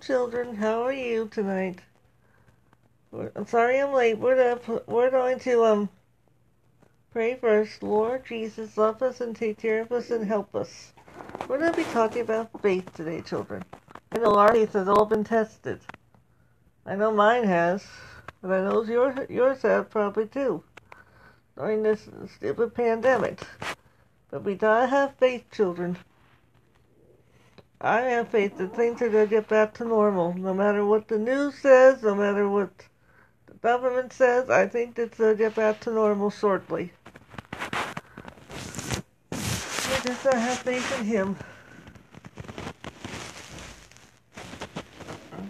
children. 0.00 0.54
How 0.54 0.82
are 0.82 0.92
you 0.92 1.28
tonight? 1.28 1.80
I'm 3.12 3.46
sorry 3.46 3.80
I'm 3.80 3.92
late. 3.92 4.18
We're 4.18 4.56
to, 4.56 4.82
we're 4.86 5.10
going 5.10 5.38
to 5.40 5.64
um 5.64 5.88
pray 7.10 7.34
first. 7.36 7.82
Lord 7.82 8.24
Jesus, 8.26 8.76
love 8.76 9.02
us 9.02 9.20
and 9.20 9.34
take 9.34 9.58
care 9.58 9.82
of 9.82 9.90
us 9.92 10.10
and 10.10 10.26
help 10.26 10.54
us. 10.54 10.92
We're 11.48 11.58
going 11.58 11.72
to 11.72 11.76
be 11.76 11.84
talking 11.84 12.22
about 12.22 12.62
faith 12.62 12.92
today, 12.94 13.22
children. 13.22 13.64
I 14.12 14.18
know 14.18 14.34
our 14.36 14.52
faith 14.52 14.74
has 14.74 14.88
all 14.88 15.04
been 15.04 15.24
tested. 15.24 15.80
I 16.86 16.94
know 16.94 17.12
mine 17.12 17.44
has, 17.44 17.84
but 18.40 18.52
I 18.52 18.64
know 18.64 18.84
yours 18.84 19.18
yours 19.28 19.62
have 19.62 19.90
probably 19.90 20.26
too 20.26 20.62
during 21.56 21.82
this 21.82 22.08
stupid 22.36 22.74
pandemic. 22.74 23.40
But 24.30 24.44
we 24.44 24.54
gotta 24.54 24.86
have 24.86 25.16
faith, 25.16 25.50
children. 25.50 25.98
I 27.80 28.00
have 28.00 28.28
faith 28.30 28.58
that 28.58 28.74
things 28.74 29.00
are 29.02 29.08
going 29.08 29.28
to 29.28 29.30
get 29.30 29.46
back 29.48 29.74
to 29.74 29.84
normal. 29.84 30.34
No 30.34 30.52
matter 30.52 30.84
what 30.84 31.06
the 31.06 31.18
news 31.18 31.54
says, 31.58 32.02
no 32.02 32.14
matter 32.14 32.48
what 32.48 32.70
the 33.46 33.54
government 33.54 34.12
says, 34.12 34.50
I 34.50 34.66
think 34.66 34.96
going 34.96 35.10
to 35.10 35.34
get 35.36 35.54
back 35.54 35.78
to 35.80 35.92
normal 35.92 36.30
shortly. 36.30 36.92
We 39.30 39.38
just 40.04 40.24
gotta 40.24 40.38
have 40.38 40.58
faith 40.58 41.00
in 41.00 41.06
Him. 41.06 41.36
Okay. 45.32 45.48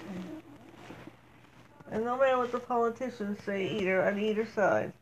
And 1.90 2.04
no 2.04 2.18
matter 2.18 2.38
what 2.38 2.52
the 2.52 2.58
politicians 2.58 3.38
say, 3.44 3.68
either 3.78 4.02
on 4.02 4.18
either 4.18 4.46
side. 4.46 4.92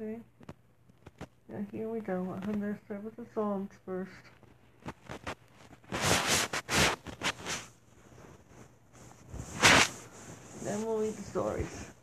Okay. 0.00 0.20
Yeah, 1.48 1.60
here 1.70 1.88
we 1.88 2.00
go. 2.00 2.36
I'm 2.42 2.52
gonna 2.52 2.76
start 2.84 3.04
with 3.04 3.16
the 3.16 3.26
Psalms 3.32 3.70
first. 3.84 4.10
Then 10.64 10.84
we'll 10.84 10.98
read 10.98 11.14
the 11.14 11.22
stories. 11.22 11.95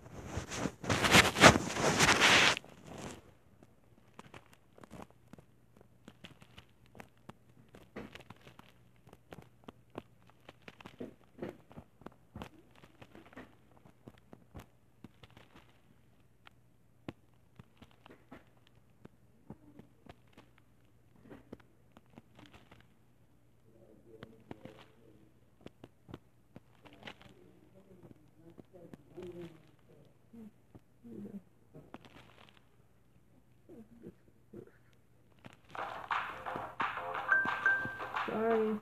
Sorry. 38.43 38.75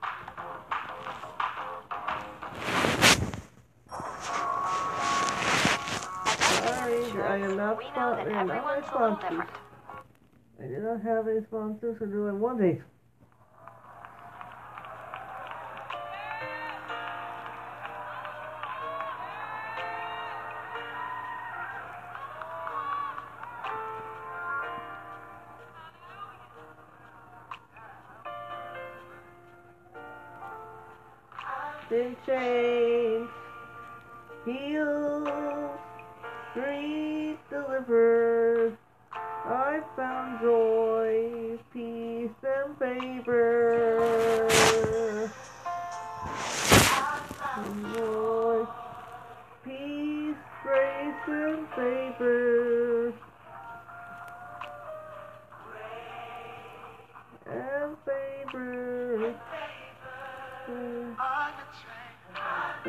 Sorry, 6.62 7.22
I 7.22 7.36
am 7.36 7.56
not 7.56 7.78
that 7.94 8.26
I 8.26 8.40
am 8.40 8.48
not 8.48 8.56
everyone's 8.56 8.86
a 8.92 8.98
little 8.98 9.16
responsive. 9.16 9.28
different. 9.28 9.50
I 10.58 10.66
do 10.66 10.78
not 10.82 11.02
have 11.02 11.28
any 11.28 11.44
sponsors 11.44 11.98
for 11.98 12.06
doing 12.06 12.40
one 12.40 12.58
day. 12.58 12.82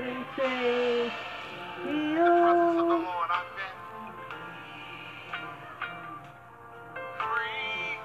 Changed, 0.04 1.14
healed, 1.86 3.06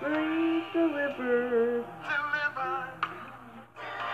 free, 0.00 0.64
delivered. 0.72 1.84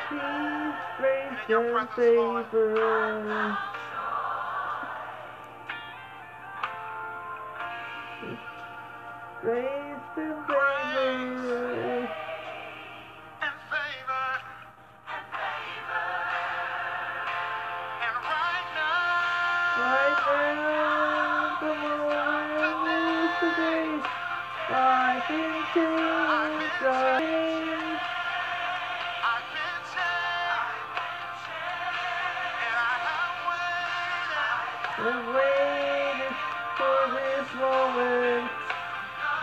Peace, 0.09 0.81
grace, 0.99 1.41
and 1.49 1.91
favor. 1.95 3.59
Grace 9.43 9.84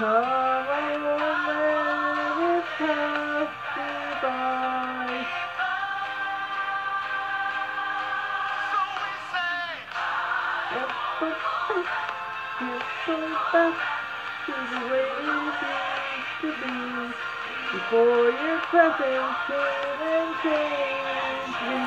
Come, 0.02 0.10
I 0.10 0.98
let 0.98 2.42
it 2.42 2.66
pass 2.80 3.54
me 3.78 3.90
by. 4.24 5.22
Let's 10.74 10.98
go 13.06 13.16
back 13.54 13.76
to 14.48 14.54
the 14.72 14.80
way 14.90 15.06
it 15.06 15.22
used 15.22 15.62
to 16.42 16.50
be. 16.58 16.74
Before 17.72 18.26
your 18.42 18.60
presence 18.72 19.40
came 19.46 20.02
and 20.02 20.32
changed 20.42 21.62
me. 21.70 21.82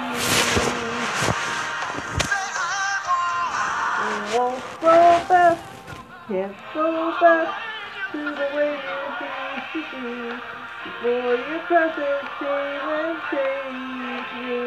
Won't 4.39 4.63
go 4.81 4.95
back, 5.29 5.59
can't 6.29 6.57
go 6.73 6.87
back 7.21 7.64
to 8.15 8.21
the 8.23 8.47
it 8.59 8.79
used 8.95 9.73
to 9.73 9.81
be. 9.91 10.07
Before 10.85 11.35
your 11.35 11.59
presence 11.67 12.31
came 12.39 12.87
and 12.95 13.19
changed 13.31 14.33
me. 14.39 14.61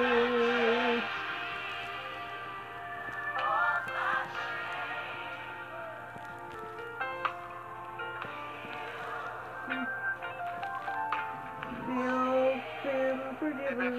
Feel 11.86 12.62
sin 12.84 13.18
forgiven. 13.40 13.96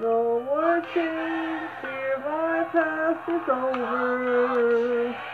No 0.00 0.40
more 0.40 0.80
change, 0.92 1.70
fear 1.80 2.18
my 2.18 2.66
past 2.72 3.28
is 3.28 3.48
over. 3.48 5.33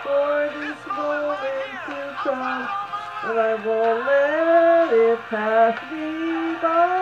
For 0.05 0.51
this 0.55 0.79
moment 0.97 1.73
to 1.87 2.15
come, 2.23 2.69
and 3.25 3.41
I 3.41 3.55
won't 3.55 4.07
let 4.07 4.93
it 4.93 5.31
pass 5.31 5.75
me 5.91 6.57
by. 6.61 6.94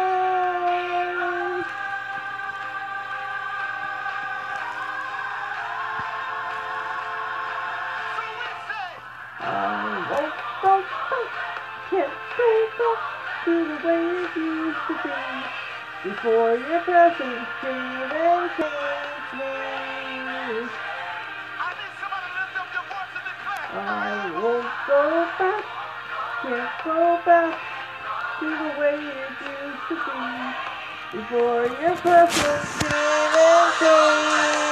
To 13.45 13.51
the 13.51 13.87
way 13.87 14.07
it 14.07 14.37
used 14.37 14.79
to 14.87 14.95
be. 15.03 15.11
Before 16.05 16.57
your 16.57 16.81
presence 16.81 17.49
came 17.61 17.73
and 17.73 18.51
changed 18.57 19.33
me. 19.35 20.69
I 23.75 24.31
won't 24.35 24.69
go 24.87 25.03
back, 25.39 25.65
can't 26.43 26.85
go 26.85 27.21
back 27.25 27.59
to 28.39 28.47
the 28.47 28.81
way 28.81 28.95
it 28.95 29.37
used 29.43 29.85
to 29.89 29.95
be. 30.07 30.23
Before 31.19 31.67
your 31.81 31.97
presence 31.97 32.79
came 32.79 32.93
and 32.93 33.73
changed 33.81 34.72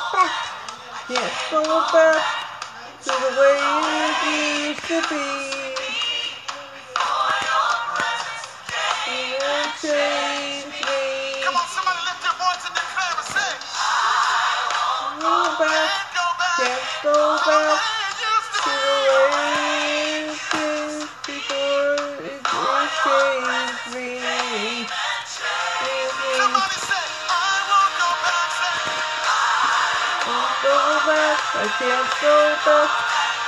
can't 1.13 1.51
go 1.51 1.63
back 1.91 2.23
to 3.03 3.11
the 3.11 3.31
way 3.37 3.57
it 4.07 4.71
used 4.71 4.83
to 4.87 5.01
be. 5.09 5.25
And 9.83 10.67
me. 10.71 11.41
Come 11.43 11.55
on, 11.55 11.67
somebody 11.67 11.99
lift 12.07 12.23
your 12.23 12.35
voice 12.39 12.63
and 12.63 12.75
declare 12.75 13.15
and 13.17 13.27
say, 13.27 13.51
Go 15.19 15.57
back, 15.59 16.13
Can't 16.57 17.03
go 17.03 17.37
back. 17.45 18.00
Can't 31.79 32.09
back 32.65 32.89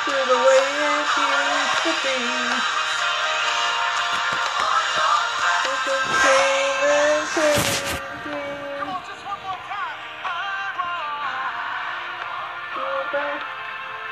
to 0.06 0.12
the 0.12 0.38
way 0.46 0.64
it 0.64 1.12
used 1.18 1.78
to 1.84 1.92
be. 2.04 2.18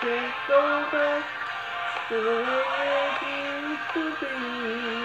Can't 0.01 0.33
go 0.47 0.59
back 0.91 1.23
to 2.09 2.15
the 2.15 2.35
way 2.41 2.89
it 3.07 3.21
used 3.69 3.87
to 3.93 4.03
be. 4.19 5.00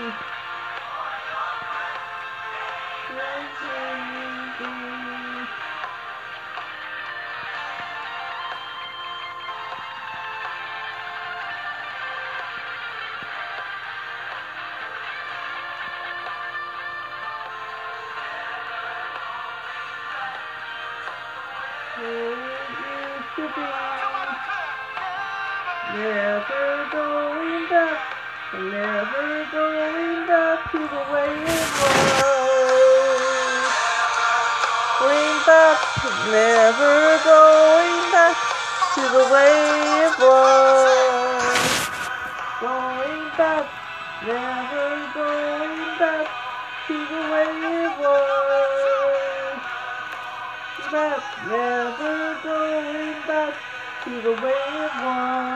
To 54.06 54.20
the 54.20 54.31
way 54.41 54.53
it 54.85 54.94
was. 55.03 55.56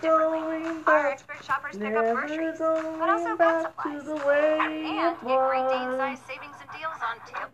Delivery 0.00 0.40
done 0.42 0.42
Never 0.42 0.52
differently. 0.52 0.62
going 0.62 0.84
Our 0.86 1.02
back. 1.02 1.12
expert 1.12 1.44
shoppers 1.44 1.76
pick 1.76 1.96
up 1.96 2.06
groceries, 2.14 2.58
but 2.58 3.08
also 3.10 3.36
pet 3.36 3.38
back 3.38 3.62
to 3.82 4.00
supplies. 4.02 4.04
the 4.04 4.16
way 4.26 4.58
And 4.84 5.16
get 5.20 5.20
great 5.20 5.68
day 5.68 5.84
and 5.84 5.92
was. 5.92 5.98
size 5.98 6.20
savings 6.26 6.56
and 6.60 6.70
deals 6.70 7.00
on 7.02 7.16
tip. 7.26 7.50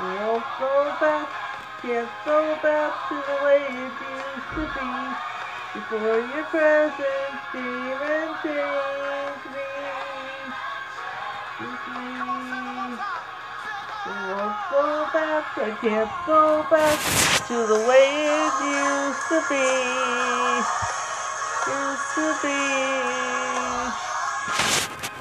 Won't 0.00 0.44
go 0.58 0.96
back, 1.00 1.28
can't 1.82 2.10
go 2.24 2.56
back 2.62 2.92
to 3.08 3.14
the 3.14 3.36
way 3.44 3.60
it 3.68 3.94
used 4.00 4.48
to 4.54 4.62
be. 4.74 4.90
Before 5.74 6.20
your 6.20 6.44
presence 6.44 7.42
came 7.52 8.00
and 8.02 8.36
changed 8.42 8.91
Won't 14.22 14.54
go 14.70 15.08
back, 15.12 15.58
I 15.58 15.70
can't 15.80 16.10
go 16.28 16.64
back 16.70 16.98
to 17.48 17.66
the 17.66 17.80
way 17.88 18.06
it 18.22 18.54
used 18.62 19.26
to 19.30 19.38
be. 19.50 19.66
Used 21.66 22.08
to 22.14 22.26
be. 22.38 22.60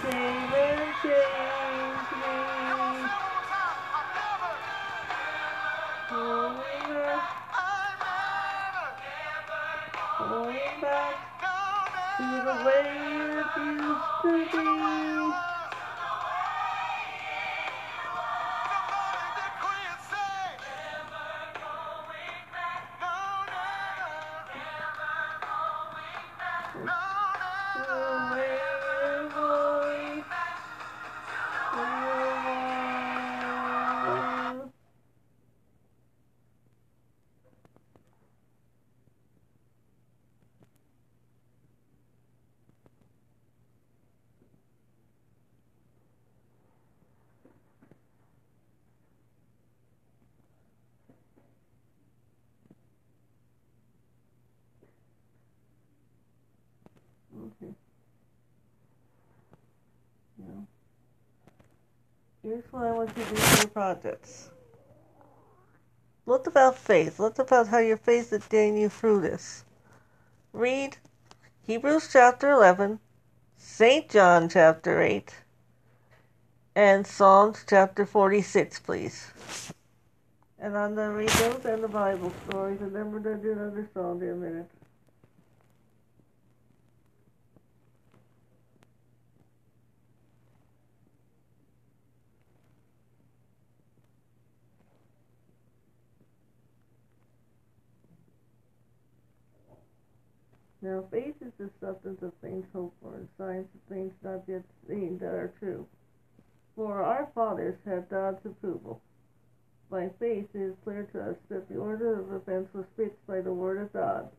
Came 0.05 0.53
and 0.53 0.85
changed 1.01 2.13
me. 2.21 2.37
Going 6.11 6.61
back, 6.93 7.23
going 10.19 10.69
back 10.79 11.15
to 12.17 12.27
the 12.45 12.55
way 12.65 12.85
it 13.39 13.49
used 13.65 14.21
to 14.21 14.31
be. 14.51 15.50
No. 60.37 60.67
Here's 62.43 62.63
what 62.71 62.83
I 62.83 62.91
want 62.91 63.09
you 63.17 63.23
to 63.23 63.29
do 63.29 63.35
for 63.35 63.57
your 63.61 63.69
projects. 63.69 64.49
Look 66.25 66.47
about 66.47 66.77
faith. 66.77 67.19
Look 67.19 67.39
about 67.39 67.67
how 67.67 67.79
your 67.79 67.97
faith 67.97 68.31
is 68.33 68.45
getting 68.47 68.77
you 68.77 68.89
through 68.89 69.21
this. 69.21 69.65
Read 70.53 70.97
Hebrews 71.65 72.09
chapter 72.11 72.51
11, 72.51 72.99
St. 73.57 74.09
John 74.09 74.49
chapter 74.49 75.01
8, 75.01 75.33
and 76.75 77.05
Psalms 77.05 77.63
chapter 77.67 78.05
46, 78.05 78.79
please. 78.79 79.31
And 80.59 80.77
I'm 80.77 80.95
going 80.95 81.09
to 81.09 81.15
read 81.15 81.29
those 81.29 81.65
and 81.65 81.83
the 81.83 81.87
Bible 81.87 82.31
stories, 82.47 82.81
and 82.81 82.95
then 82.95 83.11
we're 83.11 83.19
going 83.19 83.37
to 83.37 83.43
do 83.43 83.51
another 83.53 83.89
song 83.93 84.21
in 84.21 84.29
a 84.29 84.35
minute. 84.35 84.69
Now 100.81 101.03
faith 101.11 101.35
is 101.41 101.53
the 101.59 101.69
substance 101.79 102.21
of 102.23 102.33
things 102.41 102.65
hoped 102.73 102.99
for, 103.01 103.15
and 103.15 103.27
signs 103.37 103.67
of 103.75 103.81
things 103.87 104.13
not 104.23 104.41
yet 104.47 104.63
seen 104.87 105.19
that 105.19 105.33
are 105.33 105.53
true. 105.59 105.85
For 106.75 107.03
our 107.03 107.29
fathers 107.35 107.77
had 107.85 108.09
God's 108.09 108.43
approval. 108.45 108.99
By 109.91 110.09
faith 110.19 110.47
it 110.55 110.61
is 110.61 110.75
clear 110.83 111.03
to 111.11 111.31
us 111.31 111.37
that 111.49 111.69
the 111.69 111.77
order 111.77 112.19
of 112.19 112.33
events 112.33 112.73
was 112.73 112.85
fixed 112.95 113.25
by 113.27 113.41
the 113.41 113.53
word 113.53 113.77
of 113.77 113.93
God, 113.93 114.29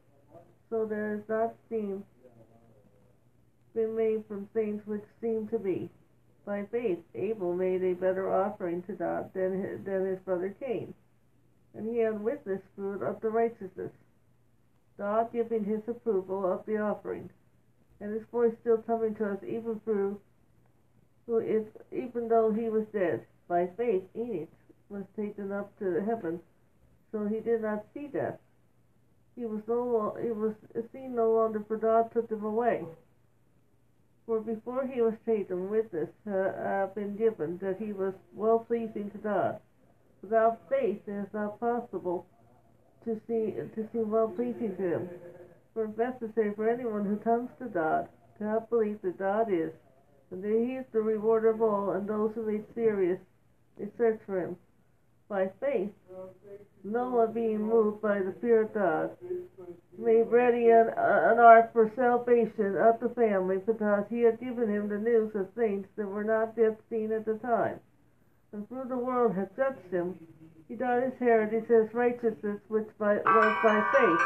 so 0.69 0.85
there 0.85 1.15
is 1.15 1.29
not 1.29 1.55
seen 1.69 2.05
been 3.75 3.97
made 3.97 4.25
from 4.27 4.47
things 4.47 4.87
which 4.87 5.05
seem 5.21 5.49
to 5.49 5.59
be. 5.59 5.89
By 6.45 6.65
faith 6.65 6.99
Abel 7.15 7.55
made 7.55 7.83
a 7.83 7.95
better 7.95 8.31
offering 8.31 8.83
to 8.83 8.93
God 8.93 9.33
than 9.33 9.63
his, 9.63 9.85
than 9.85 10.05
his 10.07 10.19
brother 10.21 10.55
Cain, 10.61 10.93
and 11.75 11.89
he 11.89 11.99
had 11.99 12.21
witnessed 12.21 12.65
fruit 12.75 13.03
of 13.03 13.21
the 13.21 13.31
righteousness 13.31 13.93
God 14.99 15.33
giving 15.33 15.65
his 15.65 15.83
approval 15.89 16.51
of 16.51 16.65
the 16.67 16.79
offering, 16.79 17.31
and 18.01 18.13
his 18.13 18.27
voice 18.31 18.53
still 18.61 18.79
coming 18.79 19.15
to 19.17 19.33
us 19.33 19.39
even 19.43 19.81
through 19.81 20.21
who 21.27 21.39
is 21.39 21.67
even 21.93 22.29
though 22.29 22.53
he 22.53 22.69
was 22.69 22.87
dead. 22.93 23.25
By 23.49 23.69
faith 23.77 24.03
Enoch 24.17 24.49
was 24.89 25.05
taken 25.17 25.53
up 25.53 25.77
to 25.79 26.03
heaven, 26.03 26.41
so 27.11 27.27
he 27.27 27.41
did 27.41 27.63
not 27.63 27.85
see 27.95 28.09
death. 28.09 28.39
He 29.37 29.47
was 29.47 29.63
no 29.67 30.17
he 30.23 30.31
was 30.31 30.55
seen 30.93 31.15
no 31.15 31.33
longer, 31.33 31.65
for 31.67 31.77
God 31.77 32.13
took 32.13 32.31
him 32.31 32.45
away. 32.45 32.85
For 34.27 34.41
before 34.41 34.87
he 34.87 35.01
was 35.01 35.15
taken, 35.27 35.71
witness 35.71 36.11
uh, 36.27 36.87
been 36.95 37.17
given 37.17 37.59
that 37.59 37.79
he 37.79 37.93
was 37.93 38.15
well 38.35 38.61
pleasing 38.61 39.11
to 39.11 39.19
God. 39.19 39.61
Without 40.23 40.61
faith, 40.69 41.01
it 41.07 41.13
is 41.13 41.33
not 41.33 41.59
possible 41.59 42.27
to 43.05 43.21
see 43.27 43.53
to 43.75 43.89
seem 43.93 44.11
well 44.11 44.29
pleasing 44.29 44.77
to 44.77 44.83
him. 44.83 45.09
For 45.75 45.85
it's 45.85 45.99
necessary 45.99 46.53
for 46.55 46.69
anyone 46.69 47.05
who 47.05 47.17
comes 47.17 47.51
to 47.59 47.67
God 47.67 48.09
to 48.39 48.45
have 48.45 48.69
belief 48.69 49.01
that 49.03 49.19
God 49.19 49.51
is, 49.51 49.73
and 50.31 50.43
that 50.43 50.49
he 50.49 50.75
is 50.75 50.85
the 50.93 51.01
rewarder 51.01 51.51
of 51.51 51.63
all, 51.63 51.91
and 51.91 52.09
those 52.09 52.33
who 52.35 52.43
make 52.51 52.65
serious 52.75 53.19
they 53.79 53.89
search 53.97 54.21
for 54.27 54.39
him. 54.39 54.57
By 55.29 55.49
faith, 55.61 55.91
Noah 56.85 57.29
being 57.29 57.63
moved 57.63 58.03
by 58.03 58.19
the 58.19 58.35
fear 58.41 58.63
of 58.63 58.75
God, 58.75 59.11
made 59.97 60.25
ready 60.25 60.69
an, 60.69 60.91
uh, 60.91 61.33
an 61.33 61.39
ark 61.39 61.73
for 61.73 61.91
salvation 61.97 62.77
of 62.77 63.01
the 63.01 63.09
family, 63.17 63.57
because 63.57 64.05
he 64.11 64.21
had 64.21 64.41
given 64.41 64.69
him 64.69 64.89
the 64.89 64.99
news 64.99 65.35
of 65.35 65.51
things 65.55 65.87
that 65.97 66.07
were 66.07 66.25
not 66.25 66.53
yet 66.59 66.79
seen 66.91 67.13
at 67.13 67.25
the 67.25 67.35
time. 67.35 67.81
And 68.53 68.69
through 68.69 68.89
the 68.89 68.99
world 68.99 69.35
had 69.35 69.57
judged 69.57 69.91
him, 69.91 70.19
he 70.73 70.79
got 70.79 71.03
his 71.03 71.13
he 71.19 71.61
says, 71.69 71.93
righteousness, 71.93 72.59
which 72.69 72.89
by, 72.99 73.17
was 73.17 73.57
by 73.63 73.85
faith. 73.93 74.21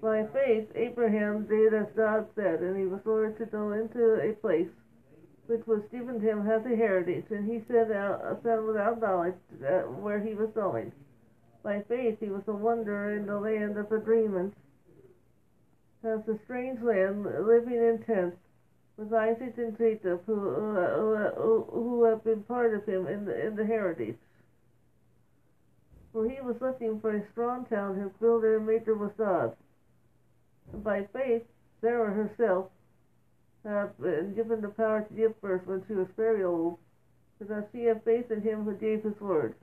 By 0.00 0.24
faith, 0.32 0.68
Abraham 0.76 1.46
did 1.46 1.74
as 1.74 1.88
God 1.96 2.26
said, 2.36 2.60
and 2.60 2.78
he 2.78 2.86
was 2.86 3.00
ordered 3.04 3.36
to 3.38 3.46
go 3.46 3.72
into 3.72 4.20
a 4.20 4.34
place 4.34 4.68
which 5.48 5.66
was 5.66 5.82
given 5.90 6.20
him 6.20 6.48
as 6.48 6.64
a 6.64 6.76
heritage, 6.76 7.24
and 7.30 7.50
he 7.50 7.60
set 7.66 7.90
out 7.90 8.40
set 8.44 8.62
without 8.62 9.00
knowledge 9.00 9.34
uh, 9.66 9.80
where 9.98 10.20
he 10.20 10.34
was 10.34 10.50
going. 10.54 10.92
By 11.64 11.82
faith, 11.88 12.18
he 12.20 12.28
was 12.28 12.44
a 12.46 12.52
wanderer 12.52 13.16
in 13.16 13.26
the 13.26 13.40
land 13.40 13.76
of 13.76 13.90
agreements 13.90 14.56
as 16.02 16.26
a 16.28 16.38
strange 16.44 16.80
land, 16.82 17.24
living 17.24 17.74
in 17.74 18.02
tents, 18.06 18.36
with 18.96 19.12
Isaac 19.12 19.54
and 19.56 19.76
Jacob, 19.78 20.22
who, 20.26 20.34
who, 20.34 21.16
who, 21.36 21.66
who 21.72 22.04
have 22.04 22.24
been 22.24 22.42
part 22.42 22.74
of 22.74 22.84
him 22.86 23.06
in 23.06 23.24
the, 23.24 23.46
in 23.46 23.56
the 23.56 23.64
heritage. 23.64 24.18
For 26.12 26.28
he 26.28 26.40
was 26.40 26.56
looking 26.60 27.00
for 27.00 27.16
a 27.16 27.30
strong 27.32 27.66
town 27.66 27.94
whose 27.94 28.12
builder 28.20 28.56
and 28.56 28.66
maker 28.66 28.94
was 28.94 29.12
God. 29.16 29.56
And 30.72 30.82
by 30.82 31.06
faith, 31.12 31.42
Sarah 31.80 32.12
herself 32.12 32.66
had 33.64 33.96
been 34.00 34.34
given 34.34 34.60
the 34.60 34.68
power 34.68 35.02
to 35.02 35.14
give 35.14 35.40
birth 35.40 35.66
when 35.66 35.84
she 35.86 35.94
was 35.94 36.08
very 36.16 36.44
old, 36.44 36.78
because 37.38 37.64
she 37.72 37.84
had 37.84 38.04
faith 38.04 38.30
in 38.30 38.42
him 38.42 38.64
who 38.64 38.74
gave 38.74 39.02
his 39.02 39.18
word. 39.20 39.54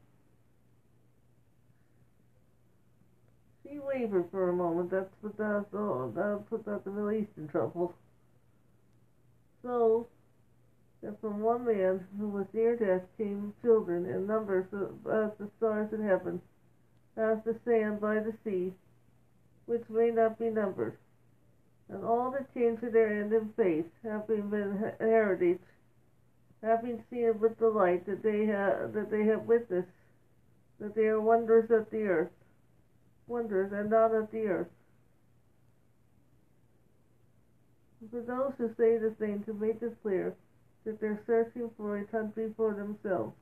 She 3.69 3.79
wavered 3.79 4.29
for 4.31 4.49
a 4.49 4.53
moment. 4.53 4.91
That's 4.91 5.11
what 5.21 5.35
that, 5.37 5.65
oh, 5.73 6.11
that 6.15 6.49
put 6.49 6.65
that 6.65 6.85
the 6.85 6.91
Middle 6.91 7.11
East 7.11 7.31
in 7.37 7.47
trouble. 7.49 7.93
So, 9.61 10.07
that 11.01 11.19
from 11.19 11.41
one 11.41 11.65
man 11.65 12.07
who 12.17 12.29
was 12.29 12.45
near 12.53 12.77
death 12.77 13.03
came 13.17 13.53
children 13.61 14.05
in 14.05 14.25
numbers 14.25 14.65
as 14.73 15.31
the 15.37 15.49
stars 15.57 15.91
in 15.91 16.01
heaven, 16.01 16.41
as 17.17 17.39
the 17.43 17.59
sand 17.65 17.99
by 17.99 18.19
the 18.19 18.33
sea, 18.43 18.73
which 19.65 19.89
may 19.89 20.11
not 20.11 20.39
be 20.39 20.49
numbered. 20.49 20.97
And 21.89 22.05
all 22.05 22.31
that 22.31 22.53
came 22.53 22.77
to 22.77 22.89
their 22.89 23.21
end 23.21 23.33
in 23.33 23.49
faith, 23.57 23.87
having 24.03 24.49
been 24.49 24.93
heritage, 24.99 25.61
having 26.61 27.03
seen 27.09 27.39
with 27.39 27.59
delight 27.59 28.05
that 28.05 28.23
they 28.23 28.45
have 28.45 28.93
that 28.93 29.11
they 29.11 29.25
have 29.25 29.43
witnessed, 29.43 29.87
that 30.79 30.95
they 30.95 31.07
are 31.07 31.21
wonders 31.21 31.69
of 31.69 31.89
the 31.89 32.03
earth 32.03 32.36
wonders 33.27 33.71
and 33.73 33.89
not 33.89 34.13
of 34.15 34.31
the 34.31 34.47
earth. 34.47 34.67
For 38.11 38.21
those 38.21 38.53
who 38.57 38.69
say 38.77 38.97
the 38.97 39.13
same 39.19 39.43
to 39.43 39.53
make 39.53 39.81
it 39.81 39.97
clear 40.01 40.35
that 40.85 41.01
they're 41.01 41.21
searching 41.27 41.69
for 41.75 41.97
a 41.97 42.05
country 42.05 42.53
for 42.55 42.73
themselves. 42.73 43.33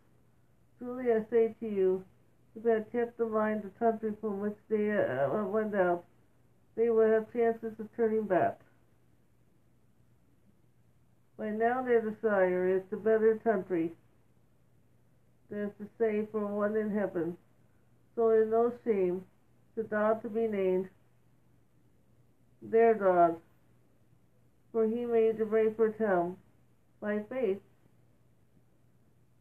Truly 0.80 1.12
I 1.12 1.24
say 1.30 1.56
to 1.60 1.68
you, 1.68 2.04
if 2.56 2.64
they 2.64 2.72
had 2.72 2.92
kept 2.92 3.20
in 3.20 3.32
mind 3.32 3.64
the 3.64 3.70
country 3.80 4.14
from 4.20 4.40
which 4.40 4.58
they 4.70 4.92
uh, 4.92 5.44
went 5.44 5.76
out, 5.76 6.06
they 6.76 6.90
would 6.90 7.12
have 7.12 7.32
chances 7.32 7.80
of 7.80 7.88
turning 7.96 8.24
back. 8.24 8.60
By 11.38 11.50
now 11.50 11.84
their 11.84 12.02
desire 12.02 12.68
is 12.68 12.84
the 12.90 12.98
better 12.98 13.40
country, 13.44 13.92
that 15.50 15.66
is 15.66 15.72
to 15.80 15.88
say, 16.00 16.28
for 16.32 16.48
one 16.48 16.76
in 16.78 16.92
heaven. 16.92 17.38
So 18.16 18.30
in 18.30 18.50
no 18.50 18.72
shame 18.86 19.26
to 19.76 19.84
dog 19.84 20.22
to 20.22 20.30
be 20.30 20.48
named 20.48 20.90
their 22.62 22.94
dog, 22.94 23.40
for 24.72 24.86
he 24.86 25.06
made 25.06 25.38
the 25.38 25.74
for 25.76 25.90
town. 25.92 26.38
By 27.02 27.20
faith, 27.30 27.60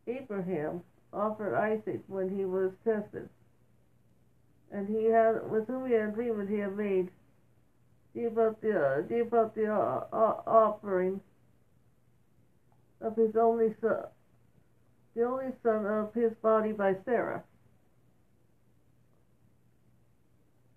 Abraham 0.07 0.83
offered 1.13 1.55
Isaac 1.55 2.03
when 2.09 2.37
he 2.37 2.45
was 2.45 2.73
tested, 2.85 3.29
and 4.71 4.89
he 4.89 5.05
had, 5.05 5.49
with 5.51 5.67
whom 5.67 5.87
he 5.87 5.95
had 5.95 6.11
agreement 6.11 6.51
he 6.51 6.59
had 6.59 6.77
made, 6.77 7.09
gave 8.15 8.37
up 8.39 8.61
the, 8.61 8.79
uh, 8.79 9.01
gave 9.03 9.33
up 9.33 9.55
the 9.55 9.73
uh, 9.73 10.05
uh, 10.13 10.41
offering 10.47 11.21
of 13.01 13.17
his 13.17 13.35
only 13.37 13.75
son, 13.81 14.05
the 15.15 15.23
only 15.25 15.53
son 15.63 15.87
of 15.87 16.13
his 16.15 16.33
body 16.43 16.73
by 16.73 16.95
Sarah. 17.05 17.43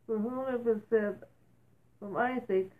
For 0.08 0.18
whom 0.18 0.54
it 0.54 0.64
was 0.64 0.80
said 0.90 1.18
from 2.00 2.16
Isaac, 2.16 2.72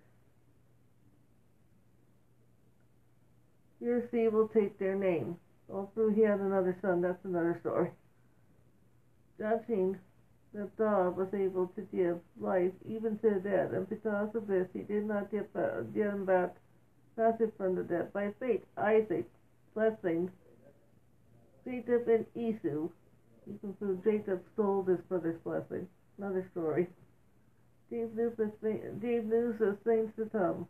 your 3.80 4.08
seed 4.10 4.34
will 4.34 4.48
take 4.48 4.80
their 4.80 4.96
name. 4.96 5.36
Also, 5.72 6.10
he 6.10 6.22
had 6.22 6.40
another 6.40 6.78
son, 6.82 7.02
that's 7.02 7.24
another 7.26 7.58
story. 7.60 7.92
Judging 9.38 9.98
that 10.54 10.76
God 10.78 11.18
was 11.18 11.28
able 11.34 11.68
to 11.76 11.82
give 11.82 12.18
life 12.40 12.72
even 12.90 13.20
to 13.20 13.30
the 13.30 13.40
dead, 13.42 13.72
and 13.72 13.88
because 13.90 14.34
of 14.34 14.48
this, 14.48 14.68
he 14.74 14.80
did 14.80 15.06
not 15.06 15.30
get, 15.30 15.50
uh, 15.56 15.82
get 15.94 16.08
him 16.08 16.26
back 16.26 16.56
passive 17.18 17.52
from 17.58 17.76
the 17.76 17.84
dead. 17.84 18.14
By 18.14 18.32
faith, 18.40 18.62
Isaac, 18.78 19.30
blessing 19.76 20.32
Jacob 21.66 22.08
and 22.08 22.26
Esau, 22.34 22.88
who 23.80 24.02
Jacob 24.04 24.42
stole 24.54 24.84
his 24.84 25.00
brother's 25.10 25.40
blessing. 25.44 25.88
Another 26.18 26.48
story. 26.52 26.88
Of, 27.90 28.12
thi- 28.62 28.82
gave 29.00 29.26
news 29.26 29.62
of 29.62 29.80
things 29.82 30.12
to 30.18 30.26
come. 30.26 30.68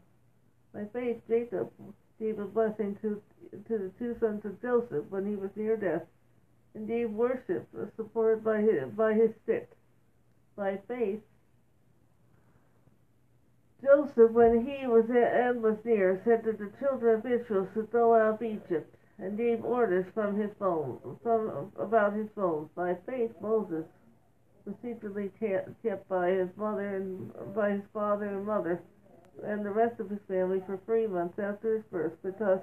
By 0.73 0.85
faith, 0.93 1.21
Jacob 1.27 1.71
gave 2.19 2.37
a 2.39 2.45
blessing 2.45 2.95
to 3.01 3.21
to 3.67 3.77
the 3.77 3.91
two 3.97 4.15
sons 4.19 4.45
of 4.45 4.61
Joseph 4.61 5.05
when 5.09 5.25
he 5.25 5.35
was 5.35 5.49
near 5.55 5.77
death, 5.77 6.03
and 6.75 6.87
gave 6.87 7.09
worship 7.11 7.67
uh, 7.75 7.85
supported 7.95 8.43
by 8.43 8.61
his, 8.61 8.89
by 8.95 9.13
his 9.13 9.31
stick. 9.43 9.69
By 10.55 10.77
faith, 10.87 11.21
Joseph, 13.81 14.31
when 14.31 14.65
he 14.65 14.85
was 14.85 15.09
and 15.09 15.63
was 15.63 15.77
near, 15.85 16.21
said 16.23 16.43
to 16.43 16.51
the 16.51 16.71
children 16.79 17.19
of 17.19 17.25
Israel 17.25 17.67
to 17.73 17.83
go 17.83 18.13
out 18.15 18.35
of 18.35 18.43
Egypt, 18.43 18.95
and 19.17 19.37
gave 19.37 19.63
orders 19.63 20.05
from 20.13 20.39
his 20.39 20.51
bones, 20.59 20.99
from 21.23 21.71
about 21.79 22.13
his 22.13 22.27
bones. 22.29 22.69
By 22.75 22.95
faith, 23.05 23.31
Moses 23.41 23.85
secretly 24.81 25.31
kept, 25.39 26.09
by 26.09 26.29
his 26.29 26.49
mother 26.57 26.95
and 26.97 27.31
by 27.55 27.71
his 27.71 27.83
father 27.93 28.25
and 28.25 28.45
mother, 28.45 28.81
and 29.43 29.65
the 29.65 29.69
rest 29.69 29.99
of 29.99 30.09
his 30.09 30.19
family 30.27 30.61
for 30.65 30.79
three 30.85 31.07
months 31.07 31.37
after 31.39 31.75
his 31.75 31.85
birth, 31.85 32.13
because 32.23 32.59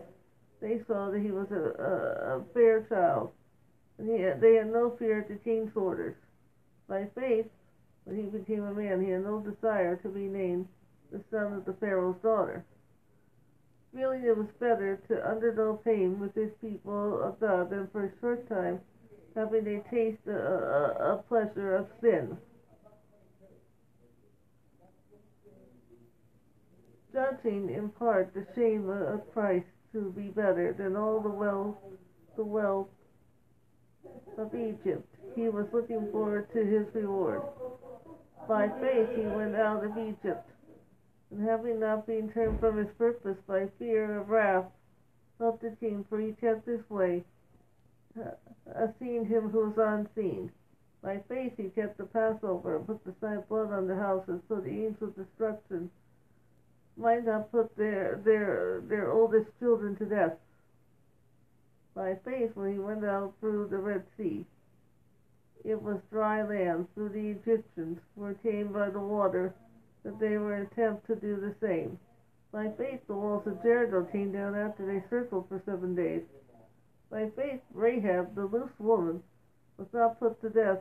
they 0.60 0.80
saw 0.86 1.10
that 1.10 1.20
he 1.20 1.30
was 1.30 1.50
a, 1.50 1.82
a, 1.82 2.38
a 2.38 2.44
fair 2.52 2.82
child, 2.88 3.30
and 3.98 4.08
he 4.08 4.16
they 4.40 4.54
had 4.54 4.72
no 4.72 4.96
fear 4.98 5.20
at 5.20 5.28
the 5.28 5.36
king's 5.36 5.76
orders. 5.76 6.16
By 6.88 7.06
faith, 7.14 7.46
when 8.04 8.16
he 8.16 8.24
became 8.24 8.64
a 8.64 8.74
man, 8.74 9.02
he 9.02 9.10
had 9.10 9.24
no 9.24 9.40
desire 9.40 9.96
to 9.96 10.08
be 10.08 10.28
named 10.28 10.68
the 11.10 11.22
son 11.30 11.52
of 11.52 11.64
the 11.64 11.74
Pharaoh's 11.74 12.20
daughter. 12.22 12.64
Feeling 13.94 14.24
it 14.24 14.36
was 14.36 14.48
better 14.58 15.00
to 15.08 15.26
undergo 15.26 15.80
pain 15.84 16.18
with 16.18 16.34
his 16.34 16.50
people 16.60 17.22
of 17.22 17.38
God 17.38 17.70
than 17.70 17.88
for 17.92 18.06
a 18.06 18.20
short 18.20 18.48
time 18.48 18.80
having 19.34 19.66
a 19.66 19.80
taste 19.90 20.26
a, 20.26 20.30
a, 20.30 21.14
a 21.14 21.22
pleasure 21.28 21.76
of 21.76 21.86
sin. 22.00 22.36
Judging 27.12 27.70
in 27.70 27.90
part 27.90 28.32
the 28.34 28.46
shame 28.54 28.88
of 28.88 29.20
Christ 29.32 29.66
to 29.92 30.12
be 30.12 30.28
better 30.28 30.74
than 30.76 30.96
all 30.96 31.20
the 31.20 31.28
wealth, 31.28 31.76
the 32.36 32.44
wealth 32.44 32.88
of 34.36 34.54
Egypt, 34.54 35.06
he 35.36 35.48
was 35.48 35.66
looking 35.72 36.10
forward 36.10 36.52
to 36.52 36.64
his 36.64 36.86
reward. 36.94 37.42
By 38.48 38.68
faith 38.80 39.08
he 39.16 39.22
went 39.22 39.54
out 39.54 39.84
of 39.84 39.96
Egypt, 39.96 40.50
and 41.30 41.48
having 41.48 41.80
not 41.80 42.06
been 42.06 42.30
turned 42.32 42.60
from 42.60 42.78
his 42.78 42.92
purpose 42.98 43.38
by 43.46 43.68
fear 43.78 44.18
of 44.18 44.28
wrath, 44.28 44.66
felt 45.38 45.60
the 45.60 45.76
king, 45.80 46.04
for 46.08 46.20
he 46.20 46.32
kept 46.32 46.66
his 46.66 46.80
way, 46.90 47.24
uh, 48.20 48.86
seeing 48.98 49.26
him 49.26 49.50
who 49.50 49.70
was 49.70 49.78
unseen. 49.78 50.50
By 51.02 51.18
faith 51.28 51.52
he 51.56 51.64
kept 51.64 51.98
the 51.98 52.04
Passover, 52.04 52.76
and 52.76 52.86
put 52.86 53.04
the 53.04 53.14
sign 53.20 53.42
blood 53.48 53.72
on 53.72 53.86
the 53.86 53.96
houses, 53.96 54.40
so 54.48 54.56
the 54.56 54.70
angel 54.70 55.08
of 55.08 55.16
destruction 55.16 55.90
might 56.96 57.24
not 57.24 57.50
put 57.50 57.76
their 57.76 58.20
their 58.24 58.82
their 58.88 59.12
oldest 59.12 59.50
children 59.58 59.96
to 59.96 60.06
death. 60.06 60.38
By 61.94 62.14
faith, 62.24 62.52
when 62.54 62.72
he 62.72 62.78
went 62.78 63.04
out 63.04 63.34
through 63.40 63.68
the 63.68 63.78
Red 63.78 64.04
Sea, 64.16 64.46
it 65.64 65.80
was 65.80 65.98
dry 66.10 66.42
land, 66.42 66.88
so 66.94 67.08
the 67.08 67.30
Egyptians 67.30 67.98
were 68.16 68.34
tamed 68.34 68.72
by 68.72 68.90
the 68.90 69.00
water, 69.00 69.54
that 70.04 70.18
they 70.18 70.36
were 70.38 70.62
attempt 70.62 71.06
to 71.06 71.16
do 71.16 71.36
the 71.36 71.54
same. 71.60 71.98
By 72.52 72.70
faith, 72.78 73.00
the 73.06 73.14
walls 73.14 73.46
of 73.46 73.62
Jericho 73.62 74.04
came 74.04 74.32
down 74.32 74.54
after 74.54 74.86
they 74.86 75.02
circled 75.08 75.48
for 75.48 75.62
seven 75.66 75.94
days. 75.94 76.22
By 77.14 77.30
faith, 77.36 77.60
Rahab, 77.72 78.34
the 78.34 78.46
loose 78.46 78.76
woman, 78.80 79.22
was 79.78 79.86
not 79.92 80.18
put 80.18 80.40
to 80.40 80.50
death 80.50 80.80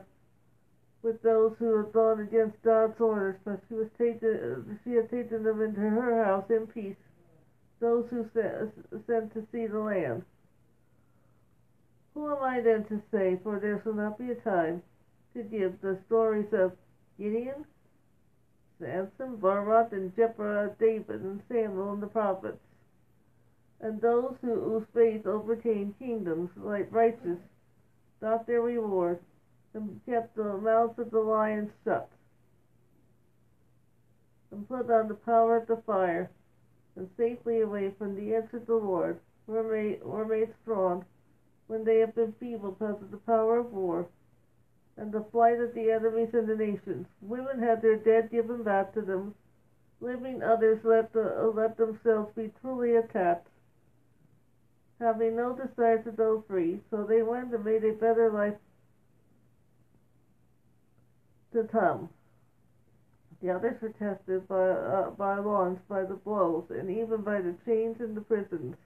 with 1.00 1.22
those 1.22 1.54
who 1.60 1.76
had 1.76 1.92
gone 1.92 2.18
against 2.18 2.60
God's 2.62 3.00
orders, 3.00 3.36
but 3.44 3.60
she 3.68 3.74
was 3.74 3.86
taken. 3.96 4.80
She 4.82 4.94
had 4.94 5.08
taken 5.10 5.44
them 5.44 5.62
into 5.62 5.78
her 5.78 6.24
house 6.24 6.50
in 6.50 6.66
peace. 6.66 6.96
Those 7.78 8.10
who 8.10 8.28
sent, 8.34 9.32
to 9.32 9.46
see 9.52 9.68
the 9.68 9.78
land. 9.78 10.24
Who 12.14 12.28
am 12.28 12.42
I 12.42 12.60
then 12.60 12.84
to 12.86 13.00
say? 13.12 13.38
For 13.44 13.60
there 13.60 13.80
shall 13.84 13.94
not 13.94 14.18
be 14.18 14.32
a 14.32 14.34
time 14.34 14.82
to 15.34 15.42
give 15.44 15.80
the 15.82 16.00
stories 16.06 16.52
of 16.52 16.72
Gideon, 17.16 17.64
Samson, 18.80 19.36
Barak, 19.36 19.92
and 19.92 20.12
Jephthah, 20.16 20.74
David, 20.80 21.20
and 21.20 21.40
Samuel, 21.48 21.92
and 21.92 22.02
the 22.02 22.08
prophets, 22.08 22.58
and 23.80 24.00
those 24.00 24.34
who, 24.40 24.54
whose 24.60 24.86
faith 24.94 25.26
overcame 25.26 25.94
kingdoms, 25.98 26.50
like 26.56 26.88
righteous, 26.90 27.38
got 28.20 28.46
their 28.46 28.62
reward, 28.62 29.18
and 29.74 30.00
kept 30.06 30.36
the 30.36 30.56
mouths 30.58 30.98
of 30.98 31.10
the 31.10 31.20
lions 31.20 31.70
shut, 31.84 32.08
and 34.50 34.68
put 34.68 34.90
on 34.90 35.08
the 35.08 35.14
power 35.14 35.56
of 35.56 35.66
the 35.66 35.76
fire, 35.86 36.30
and 36.96 37.08
safely 37.16 37.60
away 37.60 37.90
from 37.98 38.14
the 38.14 38.34
edge 38.34 38.52
of 38.52 38.66
the 38.66 38.74
Lord, 38.74 39.18
were 39.46 39.62
made, 39.62 40.02
were 40.04 40.24
made 40.24 40.48
strong 40.62 41.04
when 41.66 41.84
they 41.84 41.98
have 41.98 42.14
been 42.14 42.32
feeble 42.38 42.72
because 42.72 43.00
of 43.02 43.10
the 43.10 43.16
power 43.18 43.58
of 43.58 43.72
war 43.72 44.06
and 44.96 45.12
the 45.12 45.24
flight 45.32 45.60
of 45.60 45.74
the 45.74 45.90
enemies 45.90 46.30
and 46.32 46.46
the 46.46 46.54
nations. 46.54 47.06
Women 47.20 47.58
had 47.58 47.82
their 47.82 47.96
dead 47.96 48.30
given 48.30 48.62
back 48.62 48.92
to 48.94 49.02
them. 49.02 49.34
Living 50.00 50.42
others 50.42 50.78
let, 50.84 51.12
the, 51.12 51.52
let 51.54 51.76
themselves 51.76 52.32
be 52.36 52.52
truly 52.60 52.96
attacked, 52.96 53.48
having 55.00 55.36
no 55.36 55.52
desire 55.52 56.02
to 56.02 56.12
go 56.12 56.44
free, 56.48 56.80
so 56.90 57.04
they 57.04 57.22
went 57.22 57.52
and 57.52 57.64
made 57.64 57.84
a 57.84 57.92
better 57.92 58.30
life 58.30 58.54
to 61.52 61.64
come. 61.64 62.08
The 63.42 63.50
others 63.50 63.80
were 63.82 63.90
tested 63.90 64.48
by, 64.48 64.70
uh, 64.70 65.10
by 65.10 65.38
longs, 65.38 65.80
by 65.88 66.04
the 66.04 66.14
blows, 66.14 66.64
and 66.70 66.90
even 66.90 67.22
by 67.22 67.40
the 67.40 67.54
chains 67.66 68.00
in 68.00 68.14
the 68.14 68.20
prisons. 68.20 68.76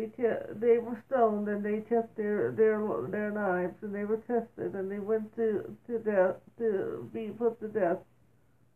They 0.00 0.06
te- 0.06 0.52
they 0.54 0.78
were 0.78 1.02
stoned 1.08 1.48
and 1.48 1.62
they 1.62 1.80
kept 1.80 2.16
their 2.16 2.52
their 2.52 2.80
their 3.08 3.30
knives 3.30 3.82
and 3.82 3.94
they 3.94 4.04
were 4.04 4.16
tested 4.16 4.74
and 4.74 4.90
they 4.90 4.98
went 4.98 5.34
to 5.36 5.76
to 5.86 5.98
death 5.98 6.36
to 6.56 7.08
be 7.12 7.28
put 7.28 7.60
to 7.60 7.68
death 7.68 7.98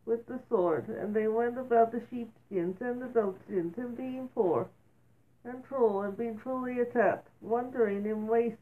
with 0.04 0.26
the 0.26 0.38
sword 0.50 0.86
and 0.88 1.14
they 1.14 1.26
went 1.26 1.58
about 1.58 1.90
the 1.92 2.02
sheepskins 2.10 2.76
and 2.80 3.00
the 3.00 3.06
goatskins 3.06 3.78
and 3.78 3.96
being 3.96 4.28
poor 4.34 4.68
and 5.44 5.64
cruel 5.64 6.02
and 6.02 6.16
being 6.16 6.36
cruelly 6.36 6.80
attacked, 6.80 7.28
wandering 7.40 8.04
in 8.04 8.26
waste 8.26 8.58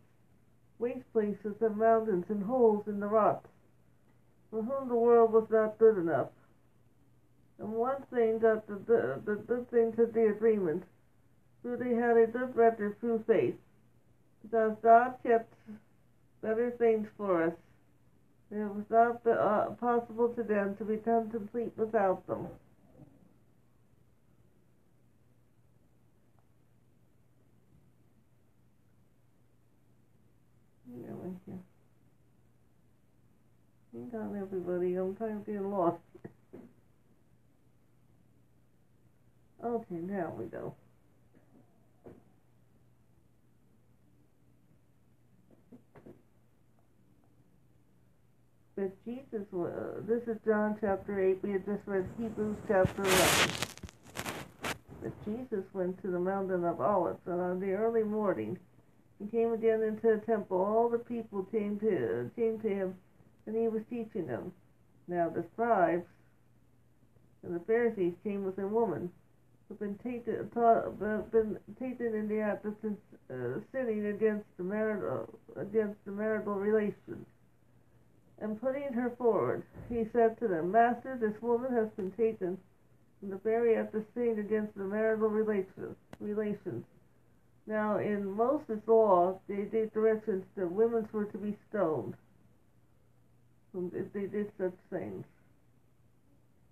waste 0.79 1.13
places 1.13 1.55
and 1.61 1.77
mountains 1.77 2.27
and 2.29 2.45
holes 2.45 2.87
in 2.87 3.01
the 3.01 3.07
rocks, 3.07 3.51
for 4.51 4.63
whom 4.63 4.89
the 4.89 4.95
world 4.95 5.33
was 5.33 5.49
not 5.51 5.79
good 5.79 5.99
enough. 5.99 6.31
And 7.59 7.73
one 7.73 8.03
thing 8.13 8.39
got 8.39 8.69
the 8.69 8.75
the, 8.75 9.21
the 9.25 9.35
good 9.35 9.69
thing 9.71 9.93
to 9.95 10.07
the 10.07 10.29
agreement 10.29 10.85
they 11.65 11.95
had 11.95 12.17
a 12.17 12.27
good 12.27 12.55
record 12.57 12.99
through 13.01 13.25
faith, 13.27 13.55
because 14.43 14.77
God 14.83 15.15
kept 15.23 15.53
better 16.43 16.71
things 16.79 17.09
for 17.17 17.45
us. 17.45 17.55
It 18.51 18.57
was 18.57 18.85
not 18.91 19.27
uh, 19.27 19.71
possible 19.81 20.29
to 20.31 20.43
them 20.43 20.77
to 20.77 20.85
become 20.85 21.31
complete 21.31 21.73
without 21.77 22.27
them. 22.27 22.49
Hang 33.93 34.21
on, 34.21 34.37
everybody. 34.41 34.95
I'm 34.95 35.15
kind 35.17 35.33
of 35.33 35.47
getting 35.47 35.71
lost. 35.71 36.01
okay, 39.65 39.95
now 39.95 40.33
we 40.39 40.47
go. 40.47 40.75
But 48.75 48.93
Jesus, 49.05 49.47
this 50.07 50.23
is 50.27 50.39
John 50.47 50.79
chapter 50.81 51.21
8. 51.21 51.43
We 51.43 51.53
had 51.53 51.67
just 51.67 51.83
read 51.85 52.09
Hebrews 52.19 52.57
chapter 52.67 53.03
11. 53.03 53.51
But 55.03 55.25
Jesus 55.27 55.65
went 55.75 56.01
to 56.01 56.09
the 56.09 56.19
mountain 56.19 56.65
of 56.65 56.81
Olives, 56.81 57.21
and 57.27 57.39
on 57.39 57.61
the 57.61 57.73
early 57.73 58.03
morning 58.03 58.59
he 59.19 59.27
came 59.27 59.53
again 59.53 59.83
into 59.83 60.17
the 60.17 60.23
temple. 60.25 60.57
All 60.57 60.89
the 60.89 60.99
people 60.99 61.43
came 61.53 61.79
to, 61.81 62.31
came 62.35 62.61
to 62.61 62.69
him, 62.69 62.95
and 63.47 63.55
he 63.55 63.69
was 63.69 63.83
teaching 63.91 64.27
them. 64.27 64.53
Now 65.07 65.29
the 65.29 65.45
scribes 65.53 66.07
and 67.43 67.55
the 67.55 67.65
Pharisees 67.67 68.15
came 68.25 68.45
with 68.45 68.59
a 68.59 68.67
woman 68.67 69.11
who 69.69 69.85
had 69.85 70.03
been 70.03 70.49
taught, 70.55 70.99
been 71.31 71.59
taken 71.79 72.15
in 72.15 72.27
the 72.27 72.41
act 72.41 72.65
of 72.65 72.75
uh, 72.85 73.61
sinning 73.71 74.07
against 74.07 74.47
the 74.57 74.63
marital, 74.63 75.29
against 75.57 76.03
the 76.07 76.13
marital 76.13 76.55
relations. 76.55 77.27
And 78.41 78.61
putting 78.61 78.93
her 78.93 79.11
forward, 79.17 79.63
he 79.89 80.05
said 80.13 80.39
to 80.39 80.49
them, 80.49 80.73
Master, 80.73 81.17
this 81.21 81.41
woman 81.41 81.73
has 81.73 81.89
been 81.91 82.11
taken 82.13 82.59
and 83.23 83.33
the 83.33 83.37
very 83.37 83.77
act 83.77 83.95
of 83.95 84.05
sin 84.15 84.37
against 84.39 84.75
the 84.77 84.85
marital 84.85 85.29
relations. 85.29 85.97
relations. 86.19 86.85
Now, 87.67 87.99
in 87.99 88.29
Moses' 88.29 88.81
law, 88.87 89.39
they 89.49 89.63
gave 89.63 89.93
directions 89.93 90.45
that 90.57 90.71
women 90.71 91.09
were 91.13 91.27
to 91.27 91.39
be 91.39 91.57
stoned 91.69 92.15
um, 93.77 93.93
if 93.95 94.13
they 94.13 94.27
did 94.27 94.51
such 94.59 94.75
things. 94.91 95.25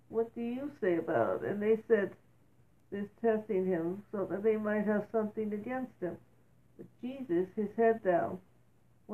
What 0.09 0.35
do 0.35 0.41
you 0.41 0.71
say 0.81 0.97
about 0.97 1.43
it? 1.43 1.49
And 1.49 1.61
they 1.61 1.79
said, 1.87 2.11
this 2.91 3.07
testing 3.21 3.65
him 3.65 4.03
so 4.11 4.27
that 4.29 4.43
they 4.43 4.57
might 4.57 4.85
have 4.85 5.07
something 5.13 5.53
against 5.53 5.93
him. 6.01 6.17
But 6.77 6.85
Jesus, 7.01 7.47
his 7.55 7.69
head 7.77 8.03
down, 8.03 8.39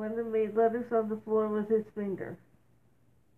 and 0.02 0.32
made 0.32 0.56
letters 0.56 0.90
on 0.92 1.08
the 1.08 1.20
floor 1.24 1.48
with 1.48 1.68
his 1.68 1.84
finger. 1.94 2.38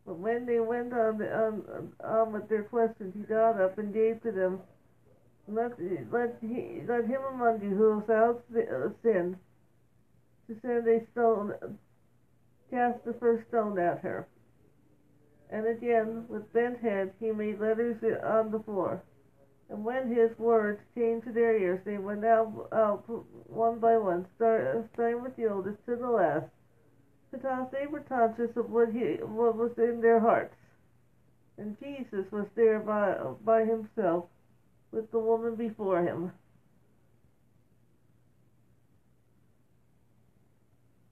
But 0.06 0.18
when 0.18 0.46
they 0.46 0.60
went 0.60 0.92
on, 0.92 1.22
on, 1.22 1.92
on 2.02 2.32
with 2.32 2.48
their 2.48 2.64
questions, 2.64 3.14
he 3.14 3.22
got 3.22 3.60
up 3.60 3.78
and 3.78 3.92
gave 3.92 4.22
to 4.22 4.32
them, 4.32 4.60
let, 5.48 5.72
let, 6.12 6.36
he, 6.40 6.80
let 6.86 7.06
him 7.06 7.20
among 7.34 7.60
you 7.62 7.70
who 7.70 8.00
has 8.00 8.36
without 8.50 8.94
sin 9.02 9.36
to 10.48 10.56
send 10.62 10.86
a 10.88 11.00
stone, 11.12 11.54
cast 12.70 13.04
the 13.04 13.14
first 13.14 13.48
stone 13.48 13.78
at 13.78 14.00
her. 14.00 14.26
And 15.50 15.66
again, 15.66 16.24
with 16.28 16.52
bent 16.52 16.80
head, 16.80 17.12
he 17.20 17.32
made 17.32 17.60
letters 17.60 17.96
on 18.24 18.50
the 18.50 18.60
floor. 18.60 19.02
And 19.70 19.84
when 19.84 20.12
his 20.12 20.36
words 20.36 20.80
came 20.96 21.22
to 21.22 21.32
their 21.32 21.56
ears, 21.56 21.80
they 21.84 21.96
went 21.96 22.24
out, 22.24 22.68
out 22.72 23.04
one 23.48 23.78
by 23.78 23.96
one, 23.98 24.26
start, 24.34 24.88
starting 24.92 25.22
with 25.22 25.36
the 25.36 25.46
oldest 25.46 25.78
to 25.86 25.94
the 25.94 26.10
last, 26.10 26.46
because 27.30 27.68
they 27.70 27.86
were 27.86 28.00
conscious 28.00 28.50
of 28.56 28.68
what, 28.68 28.92
he, 28.92 29.22
what 29.22 29.56
was 29.56 29.70
in 29.78 30.00
their 30.00 30.18
hearts. 30.18 30.56
And 31.56 31.76
Jesus 31.78 32.24
was 32.32 32.46
there 32.56 32.80
by, 32.80 33.14
by 33.44 33.64
himself 33.64 34.24
with 34.90 35.08
the 35.12 35.20
woman 35.20 35.54
before 35.54 36.02
him. 36.02 36.32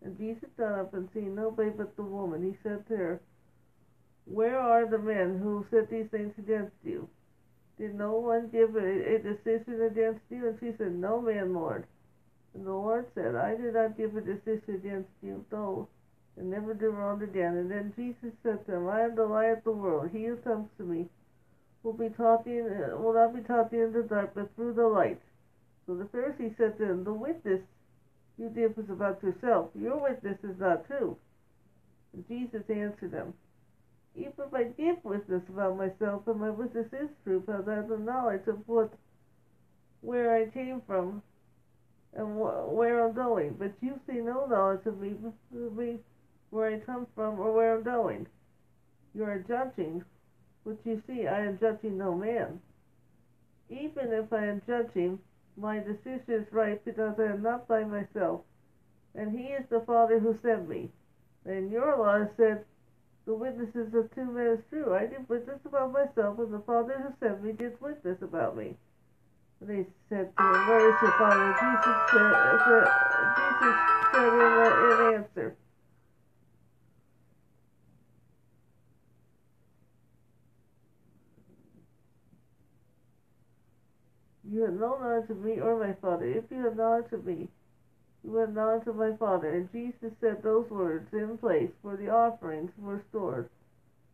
And 0.02 0.18
Jesus 0.18 0.48
got 0.56 0.80
up 0.80 0.94
and 0.94 1.08
seeing 1.14 1.36
nobody 1.36 1.70
but 1.70 1.94
the 1.94 2.02
woman, 2.02 2.42
he 2.42 2.56
said 2.64 2.88
to 2.88 2.96
her, 2.96 3.20
Where 4.24 4.58
are 4.58 4.86
the 4.86 4.98
men 4.98 5.38
who 5.40 5.64
said 5.70 5.88
these 5.90 6.08
things 6.10 6.32
against 6.38 6.74
you? 6.82 7.08
Did 7.78 7.94
no 7.94 8.18
one 8.18 8.48
give 8.48 8.74
a, 8.74 9.14
a 9.14 9.18
decision 9.18 9.82
against 9.82 10.20
you? 10.30 10.48
And 10.48 10.58
she 10.58 10.76
said, 10.76 10.94
No 10.94 11.20
man, 11.20 11.54
Lord. 11.54 11.86
And 12.54 12.66
the 12.66 12.72
Lord 12.72 13.06
said, 13.14 13.36
I 13.36 13.54
did 13.54 13.74
not 13.74 13.96
give 13.96 14.16
a 14.16 14.20
decision 14.20 14.74
against 14.74 15.10
you, 15.22 15.44
though, 15.50 15.86
and 16.36 16.50
never 16.50 16.74
do 16.74 16.90
wrong 16.90 17.22
again. 17.22 17.56
And 17.56 17.70
then 17.70 17.92
Jesus 17.94 18.34
said 18.42 18.66
to 18.66 18.74
him, 18.74 18.88
I 18.88 19.02
am 19.02 19.14
the 19.14 19.26
light 19.26 19.50
of 19.50 19.64
the 19.64 19.70
world. 19.70 20.10
He 20.12 20.24
who 20.24 20.36
comes 20.36 20.68
to 20.78 20.82
me 20.82 21.06
will 21.82 21.92
be 21.92 22.08
taught 22.08 22.46
will 22.46 23.14
not 23.14 23.34
be 23.34 23.42
taught 23.42 23.72
in 23.72 23.92
the 23.92 24.02
dark, 24.02 24.34
but 24.34 24.54
through 24.56 24.74
the 24.74 24.86
light. 24.86 25.20
So 25.86 25.94
the 25.94 26.04
Pharisee 26.04 26.56
said 26.56 26.78
to 26.78 26.84
him, 26.84 27.04
The 27.04 27.12
witness 27.12 27.62
you 28.38 28.48
give 28.48 28.76
is 28.76 28.90
about 28.90 29.22
yourself. 29.22 29.70
Your 29.74 29.96
witness 29.98 30.38
is 30.42 30.58
not 30.58 30.86
true. 30.86 31.16
And 32.12 32.26
Jesus 32.28 32.62
answered 32.68 33.12
them, 33.12 33.34
if 34.26 34.54
I 34.54 34.64
give 34.64 35.04
witness 35.04 35.42
about 35.48 35.76
myself, 35.76 36.26
and 36.26 36.40
my 36.40 36.50
witness 36.50 36.92
is 36.92 37.08
true, 37.24 37.42
but 37.46 37.68
I 37.68 37.76
have 37.76 37.88
the 37.88 37.98
knowledge 37.98 38.46
of 38.46 38.66
what, 38.66 38.92
where 40.00 40.34
I 40.34 40.46
came 40.46 40.80
from, 40.86 41.22
and 42.14 42.36
wh- 42.36 42.72
where 42.72 43.06
I'm 43.06 43.14
going. 43.14 43.54
But 43.58 43.72
you 43.80 44.00
see 44.06 44.18
no 44.18 44.46
knowledge 44.46 44.86
of 44.86 45.00
me, 45.00 45.14
of 45.54 45.76
me, 45.76 45.98
where 46.50 46.74
I 46.74 46.78
come 46.80 47.06
from, 47.14 47.38
or 47.38 47.52
where 47.52 47.76
I'm 47.76 47.82
going. 47.82 48.26
You 49.14 49.24
are 49.24 49.44
judging 49.46 50.04
what 50.64 50.78
you 50.84 51.02
see. 51.06 51.26
I 51.26 51.46
am 51.46 51.58
judging 51.58 51.98
no 51.98 52.14
man. 52.14 52.60
Even 53.70 54.12
if 54.12 54.32
I 54.32 54.46
am 54.46 54.62
judging, 54.66 55.18
my 55.56 55.78
decision 55.78 56.22
is 56.28 56.52
right 56.52 56.82
because 56.84 57.18
I 57.18 57.24
am 57.24 57.42
not 57.42 57.68
by 57.68 57.84
myself, 57.84 58.42
and 59.14 59.38
He 59.38 59.46
is 59.46 59.64
the 59.68 59.80
Father 59.80 60.18
who 60.18 60.38
sent 60.42 60.68
me. 60.68 60.90
And 61.44 61.70
your 61.70 61.96
law 61.96 62.26
said 62.36 62.64
the 63.28 63.34
witnesses 63.34 63.92
of 63.92 64.08
two 64.14 64.24
men 64.24 64.46
is 64.56 64.60
true. 64.70 64.94
I 64.94 65.00
did 65.04 65.28
witness 65.28 65.60
about 65.66 65.92
myself, 65.92 66.38
and 66.38 66.50
the 66.50 66.60
Father 66.60 66.94
who 66.96 67.12
sent 67.20 67.44
me 67.44 67.52
did 67.52 67.78
witness 67.78 68.16
about 68.22 68.56
me. 68.56 68.74
And 69.60 69.68
they 69.68 69.86
said 70.08 70.34
to 70.34 70.42
him, 70.42 70.66
Where 70.66 70.88
is 70.88 70.96
your 71.02 71.12
Father? 71.12 71.52
Jesus 71.60 71.98
said, 72.08 72.32
said, 72.64 72.88
Jesus 73.36 73.76
said 74.14 74.32
in, 74.32 75.12
in 75.12 75.14
answer, 75.20 75.56
You 84.50 84.62
have 84.62 84.72
no 84.72 84.98
knowledge 84.98 85.28
of 85.28 85.38
me 85.44 85.60
or 85.60 85.78
my 85.78 85.92
Father. 86.00 86.24
If 86.24 86.44
you 86.50 86.64
have 86.64 86.76
knowledge 86.76 87.12
of 87.12 87.26
me, 87.26 87.48
have 88.24 88.54
knowledge 88.54 88.86
of 88.86 88.96
my 88.96 89.12
Father. 89.16 89.50
And 89.50 89.72
Jesus 89.72 90.12
said 90.20 90.42
those 90.42 90.68
words 90.70 91.08
in 91.12 91.38
place 91.38 91.70
where 91.82 91.96
the 91.96 92.10
offerings 92.10 92.70
were 92.78 93.02
stored 93.10 93.48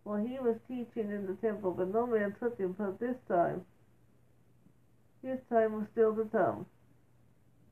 while 0.05 0.25
he 0.25 0.38
was 0.38 0.57
teaching 0.69 1.11
in 1.11 1.27
the 1.27 1.35
temple, 1.47 1.73
but 1.73 1.93
no 1.93 2.07
man 2.07 2.35
took 2.38 2.59
him 2.59 2.75
but 2.79 3.01
this 3.01 3.17
time. 3.27 3.64
His 5.23 5.38
time 5.49 5.73
was 5.73 5.87
still 5.93 6.14
to 6.14 6.25
come. 6.25 6.67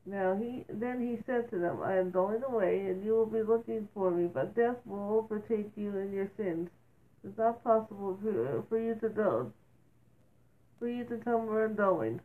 Now 0.05 0.35
he 0.35 0.65
then 0.67 0.99
he 0.99 1.23
said 1.25 1.49
to 1.51 1.59
them, 1.59 1.81
I 1.81 1.97
am 1.97 2.11
going 2.11 2.43
away, 2.43 2.87
and 2.87 3.05
you 3.05 3.13
will 3.13 3.27
be 3.27 3.43
looking 3.43 3.87
for 3.93 4.11
me, 4.11 4.27
but 4.27 4.55
death 4.55 4.77
will 4.85 5.17
overtake 5.17 5.71
you 5.77 5.95
in 5.97 6.11
your 6.11 6.29
sins. 6.35 6.69
It's 7.23 7.37
not 7.37 7.63
possible 7.63 8.17
for, 8.21 8.63
for 8.67 8.77
you 8.77 8.95
to 8.95 9.09
go, 9.09 9.53
for 10.79 10.89
you 10.89 11.05
to 11.05 11.17
come 11.17 11.47
where 11.47 11.65
I'm 11.65 11.75
going. 11.75 12.19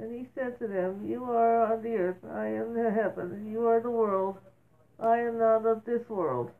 And 0.00 0.14
he 0.14 0.26
said 0.34 0.58
to 0.60 0.66
them, 0.66 1.06
You 1.06 1.24
are 1.24 1.72
on 1.72 1.82
the 1.82 1.90
earth, 1.90 2.24
I 2.32 2.46
am 2.46 2.72
the 2.72 2.90
heaven, 2.90 3.50
you 3.52 3.66
are 3.66 3.80
the 3.82 3.90
world, 3.90 4.38
I 4.98 5.18
am 5.18 5.38
not 5.38 5.66
of 5.66 5.84
this 5.84 6.08
world. 6.08 6.50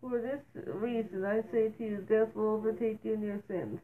For 0.00 0.20
this 0.20 0.64
reason 0.64 1.24
I 1.24 1.42
say 1.50 1.70
to 1.70 1.84
you, 1.84 2.06
death 2.08 2.34
will 2.36 2.54
overtake 2.54 3.00
you 3.02 3.14
in 3.14 3.22
your 3.22 3.42
sins. 3.48 3.80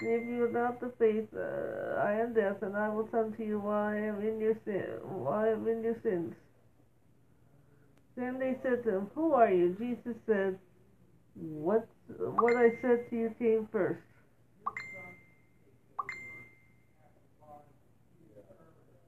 And 0.00 0.10
if 0.10 0.28
you 0.28 0.50
not 0.52 0.78
the 0.78 0.92
faith, 0.98 1.28
uh, 1.34 2.00
I 2.00 2.12
am 2.12 2.34
death, 2.34 2.62
and 2.62 2.76
I 2.76 2.90
will 2.90 3.04
come 3.04 3.32
to 3.34 3.44
you 3.44 3.58
while 3.58 3.88
I 3.88 3.96
am 3.96 4.20
in 4.20 4.38
your 4.38 4.54
sin, 4.66 4.84
while 5.02 5.32
I 5.32 5.48
am 5.48 5.66
in 5.66 5.82
your 5.82 5.96
sins. 6.02 6.34
Then 8.16 8.38
they 8.38 8.56
said 8.62 8.84
to 8.84 8.96
him, 8.96 9.10
Who 9.14 9.32
are 9.32 9.50
you? 9.50 9.74
Jesus 9.78 10.14
said, 10.26 10.58
What 11.34 11.88
what 12.16 12.56
I 12.56 12.70
said 12.80 13.08
to 13.10 13.16
you 13.16 13.34
came 13.38 13.68
first. 13.70 14.00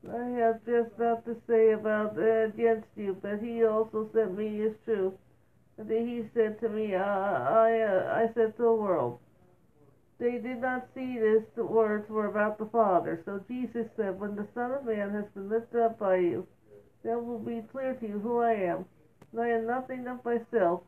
I 0.08 0.24
have 0.40 0.64
just 0.64 0.98
not 0.98 1.24
to 1.26 1.36
say 1.46 1.72
about 1.72 2.18
uh, 2.18 2.46
against 2.46 2.88
you, 2.96 3.16
but 3.20 3.40
he 3.40 3.64
also 3.64 4.08
sent 4.12 4.36
me 4.36 4.62
is 4.62 4.74
true. 4.84 5.12
And 5.76 5.90
he 5.90 6.24
said 6.34 6.58
to 6.60 6.68
me, 6.68 6.94
uh, 6.94 7.00
I, 7.00 7.80
uh, 7.80 8.24
I 8.24 8.34
said 8.34 8.56
to 8.56 8.62
the 8.62 8.72
world. 8.72 9.18
They 10.18 10.32
did 10.32 10.60
not 10.60 10.88
see 10.94 11.18
this, 11.18 11.42
the 11.56 11.64
words 11.64 12.08
were 12.10 12.26
about 12.26 12.58
the 12.58 12.66
Father. 12.66 13.22
So 13.24 13.40
Jesus 13.48 13.86
said, 13.96 14.20
When 14.20 14.36
the 14.36 14.46
Son 14.54 14.72
of 14.72 14.84
Man 14.84 15.10
has 15.12 15.24
been 15.34 15.48
lifted 15.48 15.82
up 15.82 15.98
by 15.98 16.16
you, 16.16 16.46
then 17.02 17.26
will 17.26 17.38
be 17.38 17.62
clear 17.72 17.94
to 17.94 18.06
you 18.06 18.18
who 18.18 18.40
I 18.40 18.52
am. 18.52 18.84
And 19.32 19.40
I 19.40 19.48
am 19.48 19.66
nothing 19.66 20.06
of 20.06 20.22
myself, 20.24 20.82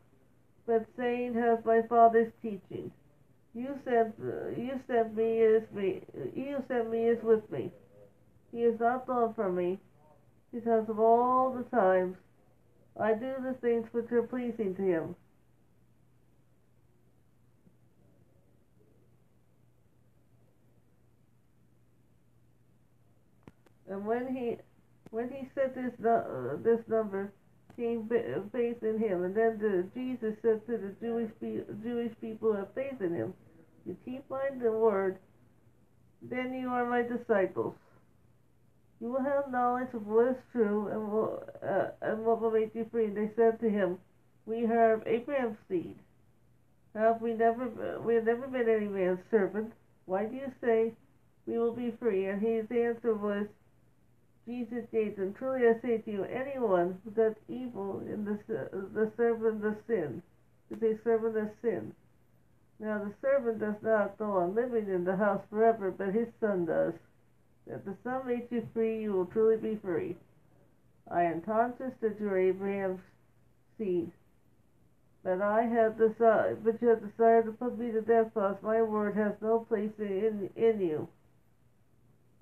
but 0.65 0.85
saying 0.97 1.33
has 1.35 1.59
my 1.65 1.81
Father's 1.89 2.31
teaching. 2.41 2.91
You 3.53 3.79
sent, 3.85 4.15
you 4.57 4.79
sent 4.87 5.15
me 5.15 5.39
is 5.39 5.63
me. 5.73 6.01
You 6.35 6.63
sent 6.67 6.89
me 6.89 7.07
is 7.07 7.23
with 7.23 7.49
me. 7.51 7.71
He 8.51 8.59
is 8.59 8.79
not 8.79 9.05
gone 9.05 9.33
from 9.33 9.55
me, 9.55 9.79
because 10.53 10.87
of 10.89 10.99
all 10.99 11.53
the 11.53 11.63
times 11.75 12.15
I 12.99 13.13
do 13.13 13.33
the 13.43 13.55
things 13.61 13.87
which 13.91 14.11
are 14.11 14.23
pleasing 14.23 14.75
to 14.75 14.81
him. 14.81 15.15
And 23.89 24.05
when 24.05 24.35
he, 24.35 24.57
when 25.11 25.29
he 25.29 25.47
said 25.53 25.75
this, 25.75 25.93
uh, 26.05 26.57
this 26.63 26.79
number, 26.87 27.31
came 27.75 28.09
faith 28.51 28.83
in 28.83 28.99
him. 28.99 29.23
And 29.23 29.35
then 29.35 29.59
the, 29.59 29.85
Jesus 29.93 30.35
said 30.41 30.65
to 30.67 30.77
the 30.77 30.95
Jewish 31.01 31.31
pe- 31.39 31.63
Jewish 31.83 32.13
people 32.21 32.51
who 32.51 32.57
have 32.57 32.73
faith 32.73 33.01
in 33.01 33.13
him, 33.13 33.33
"You 33.85 33.95
keep 34.05 34.29
my 34.29 34.49
the 34.61 34.71
word, 34.71 35.17
then 36.21 36.53
you 36.53 36.69
are 36.69 36.85
my 36.85 37.01
disciples. 37.01 37.75
You 38.99 39.11
will 39.11 39.23
have 39.23 39.51
knowledge 39.51 39.93
of 39.93 40.07
what 40.07 40.29
is 40.29 40.37
true 40.51 40.87
and 40.87 41.11
will, 41.11 41.43
uh, 41.61 41.87
and 42.01 42.25
what 42.25 42.41
will 42.41 42.51
make 42.51 42.73
you 42.75 42.85
free." 42.91 43.05
And 43.05 43.17
they 43.17 43.31
said 43.35 43.59
to 43.59 43.69
him, 43.69 43.99
"We 44.45 44.61
have 44.61 45.03
Abraham's 45.05 45.57
seed. 45.67 45.97
Have 46.95 47.21
we 47.21 47.33
never 47.33 47.99
we 48.05 48.15
have 48.15 48.25
never 48.25 48.47
been 48.47 48.69
any 48.69 48.87
man's 48.87 49.19
servant? 49.31 49.73
Why 50.05 50.25
do 50.25 50.35
you 50.35 50.51
say 50.61 50.93
we 51.45 51.57
will 51.57 51.73
be 51.73 51.91
free?" 51.91 52.27
And 52.27 52.41
his 52.41 52.69
answer 52.71 53.13
was, 53.15 53.47
Jesus 54.45 54.83
them, 54.91 55.33
Truly 55.37 55.67
I 55.67 55.79
say 55.81 55.99
to 55.99 56.11
you, 56.11 56.23
anyone 56.25 56.99
who 57.03 57.11
does 57.11 57.35
evil 57.47 58.01
in 58.01 58.25
the, 58.25 58.37
the 58.93 59.11
servant 59.15 59.63
of 59.65 59.77
sin 59.87 60.21
is 60.69 60.83
a 60.83 61.01
servant 61.03 61.37
of 61.37 61.49
sin. 61.61 61.93
Now 62.79 62.99
the 62.99 63.13
servant 63.21 63.59
does 63.59 63.81
not 63.81 64.17
go 64.17 64.37
on 64.37 64.55
living 64.55 64.89
in 64.89 65.05
the 65.05 65.15
house 65.15 65.41
forever, 65.49 65.91
but 65.91 66.13
his 66.13 66.27
son 66.41 66.65
does. 66.65 66.93
If 67.65 67.85
the 67.85 67.95
son 68.03 68.27
makes 68.27 68.51
you 68.51 68.67
free, 68.73 69.01
you 69.01 69.13
will 69.13 69.27
truly 69.27 69.55
be 69.55 69.77
free. 69.77 70.17
I 71.09 71.23
am 71.23 71.41
conscious 71.41 71.93
that 72.01 72.19
you 72.19 72.27
are 72.27 72.37
Abraham's 72.37 72.99
seed. 73.77 74.11
But 75.23 75.41
I 75.41 75.63
have 75.63 75.97
decided, 75.97 76.65
but 76.65 76.81
you 76.81 76.89
have 76.89 76.99
decided 76.99 77.45
to 77.45 77.51
put 77.53 77.77
me 77.77 77.91
to 77.91 78.01
death, 78.01 78.33
because 78.33 78.57
my 78.61 78.81
word 78.81 79.15
has 79.15 79.33
no 79.41 79.59
place 79.59 79.91
in 79.97 80.49
in 80.57 80.81
you. 80.81 81.07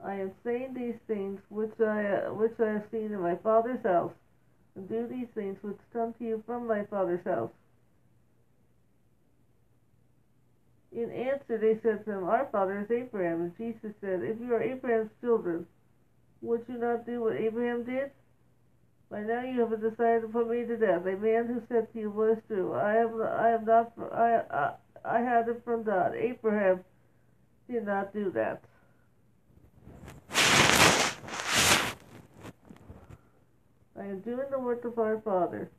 I 0.04 0.16
am 0.16 0.32
saying 0.44 0.74
these 0.74 1.00
things 1.08 1.40
which 1.50 1.80
I 1.80 2.30
which 2.30 2.60
I 2.60 2.74
have 2.74 2.86
seen 2.92 3.12
in 3.14 3.20
my 3.22 3.36
father's 3.36 3.84
house, 3.84 4.14
and 4.76 4.90
do 4.90 5.08
these 5.08 5.28
things 5.36 5.58
which 5.62 5.78
come 5.94 6.14
to 6.14 6.24
you 6.24 6.44
from 6.46 6.68
my 6.68 6.84
father's 6.86 7.24
house. 7.26 7.52
In 10.92 11.10
answer, 11.12 11.58
they 11.58 11.80
said 11.82 12.04
to 12.06 12.12
him, 12.12 12.24
Our 12.26 12.48
father 12.52 12.82
is 12.82 12.92
Abraham. 12.92 13.42
And 13.42 13.58
Jesus 13.58 13.96
said, 14.02 14.22
If 14.24 14.42
you 14.42 14.54
are 14.54 14.62
Abraham's 14.62 15.12
children, 15.22 15.66
would 16.42 16.66
you 16.68 16.78
not 16.78 17.06
do 17.06 17.22
what 17.22 17.38
Abraham 17.38 17.84
did? 17.84 18.12
By 19.10 19.22
now 19.22 19.44
you 19.44 19.62
have 19.62 19.82
decided 19.82 20.22
to 20.22 20.28
put 20.28 20.50
me 20.50 20.66
to 20.66 20.78
death, 20.78 21.06
a 21.06 21.16
man 21.18 21.48
who 21.48 21.62
said 21.68 21.92
to 21.94 22.00
you 22.00 22.10
what 22.10 22.38
is 22.38 22.44
true. 22.48 22.74
I 22.74 22.94
have, 22.94 23.12
I 23.20 23.48
have 23.50 23.66
not, 23.66 23.92
I, 24.14 24.42
I, 24.50 24.74
I 25.04 25.20
had 25.20 25.50
it 25.50 25.62
from 25.64 25.84
God. 25.84 26.14
Abraham 26.16 26.82
did 27.70 27.86
not 27.86 28.14
do 28.14 28.32
that. 28.32 28.62
I 34.02 34.06
am 34.06 34.22
doing 34.22 34.48
the 34.50 34.58
work 34.58 34.84
of 34.84 34.98
our 34.98 35.22
Father. 35.22 35.70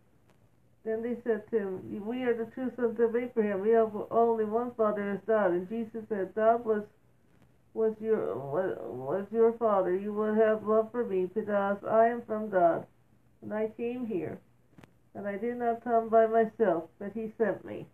Then 0.85 1.03
they 1.03 1.17
said 1.25 1.51
to 1.51 1.59
him, 1.59 2.07
We 2.07 2.23
are 2.23 2.35
the 2.35 2.51
true 2.53 2.71
sons 2.77 3.01
of 3.01 3.17
Abraham. 3.17 3.61
We 3.61 3.71
have 3.71 3.91
only 4.13 4.45
one 4.45 4.73
Father 4.77 5.11
as 5.11 5.21
God. 5.27 5.51
And 5.51 5.69
Jesus 5.69 6.05
said, 6.09 6.33
God 6.35 6.65
was 6.65 6.85
was 7.75 7.95
your 8.01 8.37
was, 8.37 8.79
was 8.81 9.27
your 9.33 9.55
Father. 9.55 9.97
You 9.97 10.13
would 10.13 10.37
have 10.39 10.65
love 10.65 10.93
for 10.93 11.05
me 11.05 11.27
because 11.35 11.79
I 11.89 12.09
am 12.09 12.23
from 12.23 12.49
God, 12.51 12.87
and 13.41 13.53
I 13.53 13.69
came 13.77 14.07
here, 14.07 14.39
and 15.15 15.27
I 15.27 15.37
did 15.39 15.57
not 15.57 15.83
come 15.83 16.09
by 16.09 16.27
myself, 16.27 16.85
but 16.99 17.13
He 17.15 17.33
sent 17.39 17.65
me. 17.65 17.87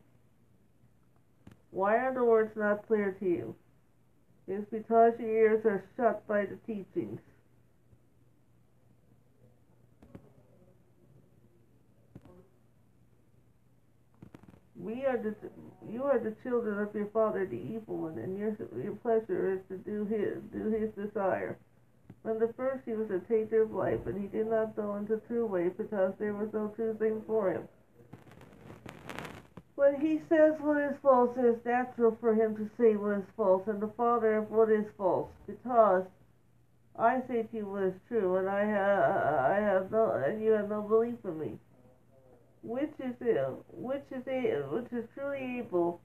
Why 1.71 1.97
are 1.97 2.13
the 2.13 2.25
words 2.25 2.57
not 2.57 2.87
clear 2.87 3.13
to 3.21 3.25
you? 3.25 3.55
It 4.47 4.55
is 4.55 4.65
because 4.71 5.13
your 5.19 5.31
ears 5.31 5.65
are 5.65 5.85
shut 5.97 6.27
by 6.27 6.45
the 6.47 6.57
teachings. 6.67 7.21
We 14.81 15.05
are 15.07 15.17
the 15.17 15.35
you 15.91 16.05
are 16.05 16.21
the 16.21 16.37
children 16.45 16.79
of 16.79 16.95
your 16.95 17.07
father 17.07 17.45
the 17.45 17.57
evil 17.57 17.97
one, 17.97 18.19
and 18.19 18.39
your 18.39 18.57
your 18.81 18.95
pleasure 18.95 19.53
is 19.53 19.61
to 19.69 19.77
do 19.79 20.05
his 20.05 20.39
do 20.53 20.71
his 20.71 20.91
desire. 20.95 21.59
From 22.23 22.39
the 22.39 22.53
first 22.57 22.85
he 22.85 22.93
was 22.93 23.11
a 23.11 23.19
taker 23.21 23.63
of 23.63 23.73
life, 23.73 24.07
and 24.07 24.21
he 24.21 24.29
did 24.29 24.47
not 24.47 24.77
go 24.77 24.95
into 24.97 25.21
true 25.27 25.47
way 25.47 25.69
because 25.69 26.13
there 26.19 26.35
was 26.35 26.53
no 26.53 26.69
true 26.77 26.95
thing 26.95 27.23
for 27.27 27.51
him. 27.51 27.69
When 29.75 30.01
he 30.01 30.21
says 30.29 30.55
what 30.61 30.81
is 30.81 30.97
false, 31.03 31.37
it 31.37 31.45
is 31.45 31.65
natural 31.65 32.17
for 32.21 32.35
him 32.35 32.57
to 32.57 32.71
say 32.79 32.95
what 32.95 33.19
is 33.19 33.25
false, 33.37 33.67
and 33.67 33.81
the 33.81 33.93
father 33.97 34.37
of 34.37 34.51
what 34.51 34.71
is 34.71 34.87
false, 34.97 35.31
because 35.47 36.05
I 36.97 37.21
say 37.27 37.43
to 37.43 37.57
you 37.57 37.67
what 37.67 37.83
is 37.83 37.95
true, 38.07 38.37
and 38.37 38.49
I 38.49 38.65
have 38.65 39.01
I 39.51 39.57
have 39.61 39.91
no 39.91 40.13
and 40.13 40.41
you 40.41 40.53
have 40.53 40.69
no 40.69 40.83
belief 40.83 41.17
in 41.25 41.39
me 41.39 41.59
which 42.63 42.93
is 42.99 43.15
ill, 43.21 43.65
which 43.73 44.05
is 44.11 44.23
ill, 44.27 44.69
which 44.71 44.93
is 44.93 45.09
truly 45.15 45.59
able 45.59 46.01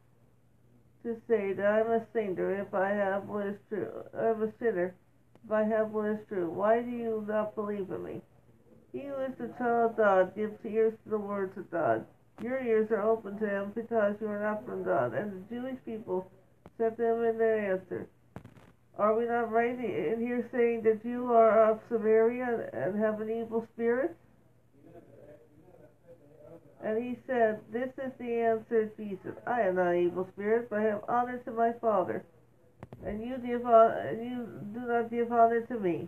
to 1.03 1.15
say 1.27 1.53
that 1.53 1.65
I'm 1.65 1.91
a 1.91 2.05
sinner 2.13 2.61
if 2.61 2.73
I 2.73 2.89
have 2.89 3.27
what 3.27 3.47
is 3.47 3.57
true. 3.69 4.03
I'm 4.17 4.41
a 4.43 4.51
sinner 4.59 4.95
if 5.45 5.51
I 5.51 5.63
have 5.63 5.91
what 5.91 6.09
is 6.09 6.19
true. 6.27 6.49
Why 6.49 6.81
do 6.81 6.89
you 6.89 7.25
not 7.27 7.55
believe 7.55 7.91
in 7.91 8.03
me? 8.03 8.21
He 8.93 9.01
who 9.07 9.15
is 9.23 9.33
the 9.37 9.53
child 9.57 9.91
of 9.91 9.97
God 9.97 10.35
gives 10.35 10.53
ears 10.65 10.93
to 11.03 11.09
the 11.09 11.17
words 11.17 11.57
of 11.57 11.69
God. 11.71 12.05
Your 12.41 12.59
ears 12.59 12.91
are 12.91 13.01
open 13.01 13.37
to 13.39 13.47
him 13.47 13.71
because 13.75 14.15
you 14.21 14.27
are 14.27 14.39
not 14.39 14.65
from 14.65 14.83
God. 14.83 15.13
And 15.13 15.31
the 15.31 15.55
Jewish 15.55 15.77
people 15.85 16.31
to 16.77 16.85
him 16.85 17.23
in 17.23 17.37
their 17.37 17.73
answer, 17.73 18.07
Are 18.97 19.15
we 19.15 19.25
not 19.25 19.51
right 19.51 19.77
in 19.77 20.19
here 20.19 20.47
saying 20.51 20.83
that 20.83 21.01
you 21.03 21.31
are 21.31 21.71
of 21.71 21.79
Samaria 21.89 22.69
and 22.73 22.99
have 22.99 23.21
an 23.21 23.29
evil 23.29 23.67
spirit? 23.73 24.15
And 26.83 27.01
he 27.01 27.17
said, 27.25 27.59
This 27.71 27.89
is 27.97 28.11
the 28.19 28.33
answer 28.41 28.91
Jesus. 28.97 29.35
I 29.47 29.61
am 29.61 29.75
not 29.75 29.95
evil 29.95 30.27
spirit, 30.33 30.69
but 30.69 30.79
I 30.79 30.83
have 30.83 31.03
honor 31.07 31.37
to 31.45 31.51
my 31.51 31.71
Father. 31.79 32.23
And 33.05 33.21
you 33.21 33.37
give 33.37 33.65
and 33.65 34.23
you 34.23 34.47
do 34.73 34.87
not 34.87 35.09
give 35.09 35.31
honor 35.31 35.61
to 35.61 35.79
me. 35.79 36.07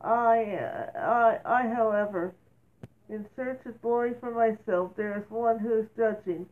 I, 0.00 0.88
I, 0.98 1.38
I, 1.44 1.62
however, 1.74 2.34
in 3.08 3.26
search 3.36 3.60
of 3.66 3.80
glory 3.82 4.14
for 4.20 4.30
myself, 4.30 4.92
there 4.96 5.18
is 5.18 5.30
one 5.30 5.58
who 5.58 5.80
is 5.80 5.86
judging 5.96 6.46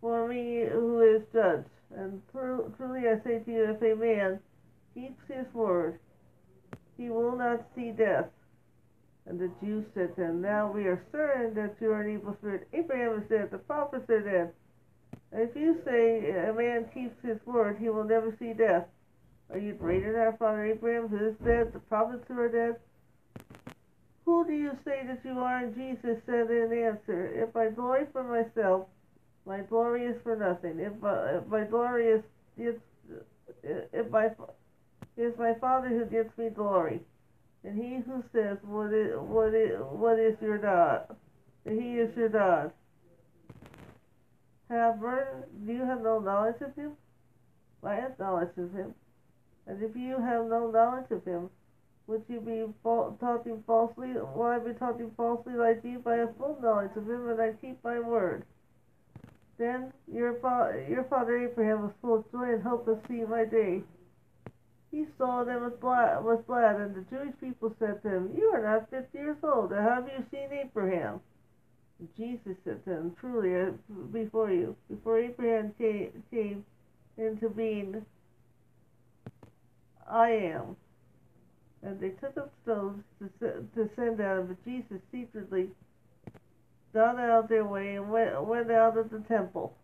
for 0.00 0.28
me 0.28 0.64
who 0.70 1.00
is 1.00 1.22
judged. 1.32 1.68
And 1.94 2.22
truly 2.32 3.08
I 3.08 3.22
say 3.24 3.40
to 3.40 3.50
you, 3.50 3.70
if 3.70 3.82
a 3.82 4.00
man 4.00 4.38
keeps 4.94 5.20
his 5.28 5.52
word, 5.52 5.98
he 6.96 7.10
will 7.10 7.36
not 7.36 7.66
see 7.74 7.90
death. 7.90 8.26
And 9.30 9.38
the 9.38 9.50
Jews 9.64 9.84
said 9.94 10.16
to 10.16 10.24
him, 10.24 10.42
Now 10.42 10.72
we 10.72 10.86
are 10.86 11.00
certain 11.12 11.54
that 11.54 11.76
you 11.80 11.92
are 11.92 12.00
an 12.00 12.12
evil 12.12 12.34
spirit. 12.40 12.66
Abraham 12.72 13.24
dead, 13.28 13.52
the 13.52 13.58
prophets 13.58 14.08
dead. 14.08 14.50
And 15.30 15.42
if 15.48 15.54
you 15.54 15.80
say 15.84 16.48
a 16.48 16.52
man 16.52 16.86
keeps 16.92 17.14
his 17.24 17.38
word, 17.46 17.78
he 17.78 17.90
will 17.90 18.02
never 18.02 18.36
see 18.40 18.54
death. 18.54 18.86
Are 19.52 19.58
you 19.58 19.74
greater 19.74 20.10
than 20.12 20.20
our 20.20 20.36
father 20.36 20.66
Abraham, 20.66 21.06
who 21.06 21.28
is 21.28 21.36
dead, 21.44 21.72
the 21.72 21.78
prophets 21.78 22.24
who 22.26 22.40
are 22.40 22.48
dead? 22.48 22.76
Who 24.24 24.44
do 24.44 24.52
you 24.52 24.72
say 24.84 25.06
that 25.06 25.20
you 25.24 25.38
are? 25.38 25.58
And 25.58 25.76
Jesus 25.76 26.20
said 26.26 26.50
in 26.50 26.72
answer, 26.72 27.30
If 27.32 27.54
I 27.54 27.70
glory 27.70 28.06
for 28.12 28.24
myself, 28.24 28.88
my 29.46 29.60
glory 29.60 30.06
is 30.06 30.16
for 30.24 30.34
nothing. 30.34 30.80
If, 30.80 31.04
uh, 31.04 31.38
if 31.38 31.46
my 31.46 31.62
glory 31.62 32.08
is, 32.08 32.22
if, 32.58 32.74
if 33.62 34.10
my, 34.10 34.30
is 35.16 35.38
my 35.38 35.54
Father 35.60 35.88
who 35.88 36.04
gives 36.06 36.36
me 36.36 36.48
glory. 36.48 37.00
And 37.64 37.76
he 37.76 37.96
who 38.06 38.24
says, 38.32 38.56
what 38.62 38.92
is, 38.92 39.12
what 39.18 39.54
is, 39.54 39.78
what 39.78 40.18
is 40.18 40.34
your 40.40 40.58
God? 40.58 41.14
And 41.66 41.80
he 41.80 41.98
is 41.98 42.16
your 42.16 42.30
God. 42.30 42.72
Have 44.70 45.00
do 45.00 45.72
you 45.72 45.84
have 45.84 46.00
no 46.00 46.20
knowledge 46.20 46.60
of 46.60 46.74
him? 46.74 46.92
I 47.82 47.94
have 47.94 48.18
knowledge 48.18 48.56
of 48.56 48.72
him. 48.72 48.94
And 49.66 49.82
if 49.82 49.96
you 49.96 50.18
have 50.20 50.46
no 50.46 50.70
knowledge 50.70 51.10
of 51.10 51.24
him, 51.24 51.50
would 52.06 52.24
you 52.28 52.40
be 52.40 52.64
fa- 52.82 53.12
taught 53.20 53.46
him 53.46 53.62
falsely? 53.66 54.12
Will 54.14 54.42
I 54.42 54.58
be 54.58 54.72
taught 54.74 55.00
falsely 55.16 55.54
like 55.54 55.80
you? 55.84 56.02
I 56.06 56.16
have 56.16 56.36
full 56.38 56.58
knowledge 56.62 56.90
of 56.96 57.08
him 57.08 57.28
and 57.28 57.40
I 57.40 57.52
keep 57.60 57.82
my 57.84 58.00
word. 58.00 58.44
Then 59.58 59.92
your, 60.12 60.34
fa- 60.40 60.84
your 60.88 61.04
father 61.04 61.38
Abraham 61.38 61.82
was 61.82 61.92
full 62.00 62.18
of 62.18 62.32
joy 62.32 62.54
and 62.54 62.62
hope 62.62 62.86
to 62.86 62.98
see 63.06 63.22
my 63.28 63.44
day. 63.44 63.82
He 64.90 65.06
saw 65.16 65.44
them 65.44 65.62
was 65.62 65.72
glad, 65.80 66.24
was 66.24 66.42
glad, 66.46 66.80
and 66.80 66.94
the 66.94 67.02
Jewish 67.02 67.34
people 67.40 67.74
said 67.78 68.02
to 68.02 68.08
him, 68.08 68.30
You 68.36 68.50
are 68.54 68.62
not 68.62 68.90
fifty 68.90 69.18
years 69.18 69.36
old, 69.42 69.72
and 69.72 69.84
have 69.84 70.08
you 70.08 70.24
seen 70.32 70.50
Abraham? 70.52 71.20
And 72.00 72.08
Jesus 72.16 72.56
said 72.64 72.84
to 72.84 72.90
them, 72.90 73.16
Truly, 73.20 73.72
before 74.12 74.50
you, 74.50 74.74
before 74.88 75.20
Abraham 75.20 75.72
came, 75.78 76.24
came 76.32 76.64
into 77.16 77.48
being, 77.50 78.04
I 80.10 80.30
am. 80.30 80.76
And 81.82 82.00
they 82.00 82.10
took 82.10 82.36
up 82.36 82.52
stones 82.62 83.04
to, 83.38 83.48
to 83.74 83.90
send 83.94 84.20
out 84.20 84.48
but 84.48 84.64
Jesus 84.64 84.98
secretly 85.12 85.68
got 86.92 87.18
out 87.18 87.44
of 87.44 87.48
their 87.48 87.64
way 87.64 87.94
and 87.94 88.10
went, 88.10 88.42
went 88.44 88.70
out 88.70 88.98
of 88.98 89.10
the 89.10 89.20
temple. 89.20 89.74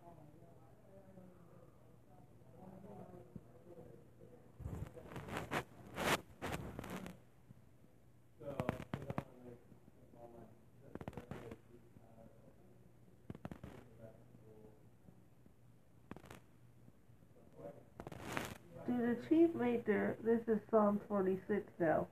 to 18.86 18.92
the 19.06 19.16
chief 19.28 19.50
this 20.24 20.40
is 20.48 20.58
Psalm 20.68 21.00
46 21.08 21.62
now. 21.78 22.08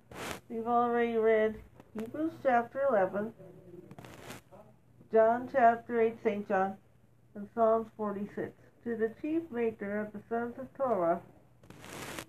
We've 0.48 0.68
already 0.68 1.16
read 1.16 1.57
Hebrews 1.98 2.35
chapter 2.40 2.83
11, 2.88 3.33
John 5.11 5.48
chapter 5.50 6.00
8, 6.00 6.16
St. 6.22 6.48
John, 6.48 6.74
and 7.35 7.48
Psalms 7.52 7.88
46. 7.96 8.52
To 8.85 8.96
the 8.96 9.11
chief 9.20 9.42
maker 9.50 9.98
of 10.02 10.12
the 10.12 10.20
sons 10.28 10.54
of 10.57 10.72
Korah, 10.78 11.20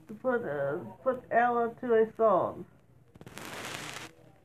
to 0.07 0.13
put, 0.15 0.43
uh, 0.43 0.77
put 1.03 1.23
Allah 1.31 1.71
to 1.81 1.93
a 1.93 2.07
song. 2.17 2.65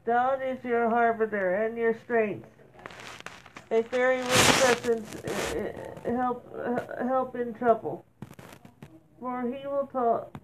God 0.04 0.40
is 0.44 0.62
your 0.62 0.90
harbinger 0.90 1.64
and 1.64 1.78
your 1.78 1.94
strength. 2.04 2.48
A 3.70 3.80
very 3.84 4.18
real 4.18 4.26
presence 4.26 5.14
uh, 5.24 5.72
uh, 6.04 6.12
help 6.12 6.54
uh, 6.62 7.06
help 7.06 7.36
in 7.36 7.54
trouble. 7.54 8.04
For 9.20 9.42
he 9.42 9.66
will 9.66 9.86
talk. 9.92 10.34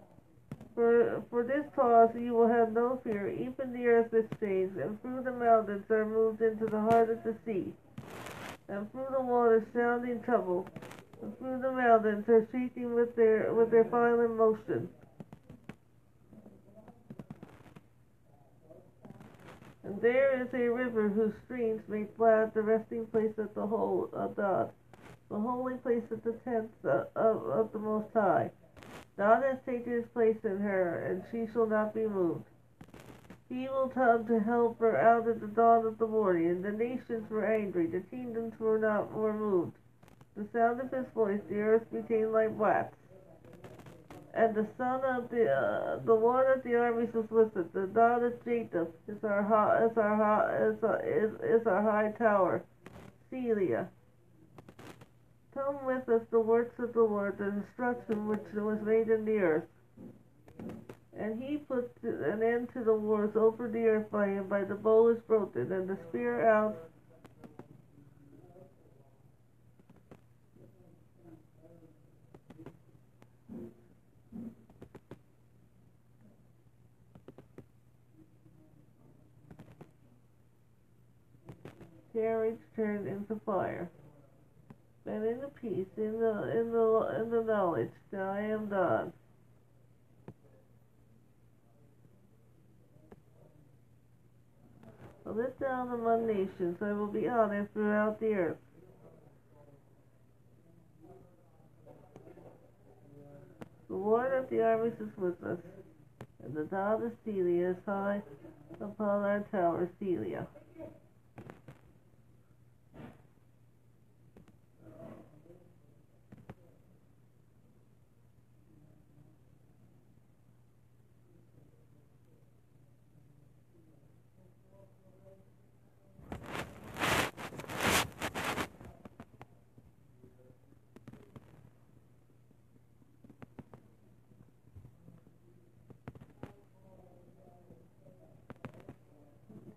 For 0.74 1.22
for 1.30 1.42
this 1.42 1.64
cause 1.74 2.10
you 2.14 2.34
will 2.34 2.48
have 2.48 2.72
no 2.72 3.00
fear. 3.02 3.30
Even 3.30 3.72
the 3.72 3.86
earth 3.86 4.12
is 4.12 4.26
changed, 4.38 4.76
and 4.76 5.00
through 5.00 5.22
the 5.22 5.32
mountains 5.32 5.90
are 5.90 6.04
moved 6.04 6.42
into 6.42 6.66
the 6.66 6.80
heart 6.80 7.08
of 7.08 7.24
the 7.24 7.34
sea, 7.46 7.72
and 8.68 8.90
through 8.92 9.06
the 9.10 9.22
waters 9.22 9.64
sounding 9.72 10.22
trouble, 10.22 10.68
and 11.22 11.36
through 11.38 11.62
the 11.62 11.72
mountains 11.72 12.28
are 12.28 12.46
shaking 12.52 12.94
with 12.94 13.16
their 13.16 13.54
with 13.54 13.70
their 13.70 13.84
violent 13.84 14.36
motion. 14.36 14.90
And 19.82 19.98
there 20.02 20.42
is 20.42 20.48
a 20.52 20.68
river 20.68 21.08
whose 21.08 21.32
streams 21.46 21.80
make 21.88 22.14
glad 22.18 22.52
the 22.52 22.60
resting 22.60 23.06
place 23.06 23.32
of 23.38 23.54
the 23.54 23.66
whole 23.66 24.10
of 24.12 24.36
God, 24.36 24.70
the 25.30 25.38
holy 25.38 25.76
place 25.78 26.02
of 26.10 26.22
the 26.22 26.32
tents 26.44 26.74
of, 26.84 27.06
of, 27.16 27.46
of 27.46 27.72
the 27.72 27.78
Most 27.78 28.08
High. 28.12 28.50
God 29.16 29.42
has 29.42 29.58
taken 29.64 29.92
his 29.92 30.06
place 30.12 30.36
in 30.44 30.58
her, 30.58 31.06
and 31.06 31.22
she 31.30 31.50
shall 31.52 31.66
not 31.66 31.94
be 31.94 32.06
moved. 32.06 32.44
He 33.48 33.68
will 33.68 33.88
come 33.88 34.26
to 34.26 34.40
help 34.40 34.78
her 34.80 34.96
out 34.96 35.28
at 35.28 35.40
the 35.40 35.46
dawn 35.46 35.86
of 35.86 35.98
the 35.98 36.06
morning, 36.06 36.50
and 36.50 36.64
the 36.64 36.72
nations 36.72 37.30
were 37.30 37.46
angry, 37.46 37.86
the 37.86 38.00
kingdoms 38.00 38.58
were 38.58 38.78
not 38.78 39.12
were 39.12 39.32
moved. 39.32 39.76
The 40.36 40.46
sound 40.52 40.80
of 40.80 40.90
his 40.90 41.06
voice, 41.14 41.40
the 41.48 41.60
earth 41.60 41.90
became 41.90 42.32
like 42.32 42.58
wax. 42.58 42.94
And 44.34 44.54
the 44.54 44.66
son 44.76 45.00
of 45.02 45.30
the 45.30 45.50
uh, 45.50 46.00
the 46.04 46.12
Lord 46.12 46.54
of 46.54 46.62
the 46.62 46.74
armies 46.74 47.08
is 47.14 47.30
with. 47.30 47.54
The 47.54 47.86
God 47.86 48.22
of 48.22 48.44
Jacob 48.44 48.92
is 49.08 49.24
our 49.24 49.42
high, 49.42 49.86
is 49.86 49.96
our 49.96 50.16
high, 50.16 50.66
is, 50.66 51.32
is, 51.32 51.60
is 51.62 51.66
our 51.66 51.82
high 51.82 52.12
tower. 52.18 52.62
Selah. 53.30 53.88
Come 55.56 55.86
with 55.86 56.06
us 56.10 56.20
the 56.30 56.38
works 56.38 56.78
of 56.78 56.92
the 56.92 57.02
Lord, 57.02 57.38
the 57.38 57.50
destruction 57.50 58.28
which 58.28 58.44
was 58.54 58.78
made 58.82 59.08
in 59.08 59.24
the 59.24 59.38
earth. 59.38 59.64
And 61.18 61.42
he 61.42 61.56
put 61.56 61.90
an 62.02 62.42
end 62.42 62.68
to 62.74 62.84
the 62.84 62.92
wars 62.92 63.34
over 63.34 63.66
the 63.66 63.86
earth 63.86 64.10
by 64.10 64.26
him, 64.26 64.48
by 64.48 64.64
the 64.64 64.74
bow 64.74 65.08
is 65.08 65.18
broken, 65.26 65.72
and 65.72 65.88
the 65.88 65.96
spear 66.10 66.46
out 66.46 66.76
carriage 82.12 82.58
turned 82.74 83.06
into 83.06 83.40
fire. 83.44 83.90
And 85.08 85.24
in 85.24 85.40
the 85.40 85.48
peace, 85.48 85.86
in 85.96 86.18
the 86.18 86.58
in 86.58 86.72
the 86.72 87.20
in 87.20 87.30
the 87.30 87.42
knowledge 87.42 87.92
that 88.10 88.20
I 88.20 88.40
am 88.40 88.68
God. 88.68 89.12
I 95.24 95.30
lift 95.30 95.60
down 95.60 95.88
among 95.92 96.26
nations, 96.26 96.76
I 96.80 96.92
will 96.92 97.06
be 97.06 97.28
honored 97.28 97.72
throughout 97.72 98.20
the 98.20 98.32
earth. 98.34 98.56
The 103.88 103.96
Lord 103.96 104.32
of 104.32 104.50
the 104.50 104.62
armies 104.62 104.92
is 105.00 105.16
with 105.16 105.42
us, 105.44 105.58
and 106.44 106.54
the 106.54 106.64
God 106.64 107.04
of 107.04 107.12
Celia 107.24 107.70
is 107.70 107.76
high 107.86 108.22
upon 108.80 109.22
our 109.24 109.44
tower, 109.52 109.88
Selah. 110.00 110.46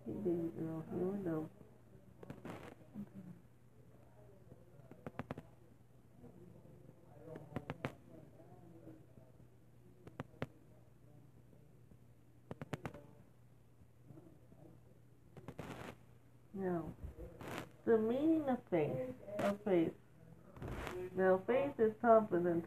Hey, 0.06 0.12
baby 0.24 0.50
here. 1.24 1.42
Now, 16.54 16.84
the 17.86 17.96
meaning 17.96 18.44
of 18.48 18.58
faith, 18.70 18.92
of 19.38 19.58
faith. 19.64 19.92
Now, 21.16 21.40
faith 21.46 21.78
is 21.78 21.92
confidence. 22.02 22.66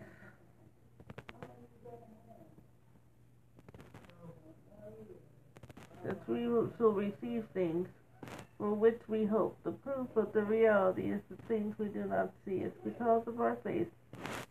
That 6.03 6.27
we 6.27 6.47
will- 6.47 6.71
shall 6.77 6.91
receive 6.91 7.45
things 7.53 7.87
for 8.63 8.73
which 8.73 9.01
we 9.09 9.25
hope. 9.25 9.57
The 9.65 9.71
proof 9.71 10.07
of 10.15 10.31
the 10.31 10.41
reality 10.41 11.11
is 11.11 11.19
the 11.29 11.35
things 11.49 11.75
we 11.77 11.87
do 11.87 12.05
not 12.05 12.31
see. 12.45 12.59
It's 12.59 12.77
because 12.81 13.27
of 13.27 13.41
our 13.41 13.57
faith. 13.61 13.89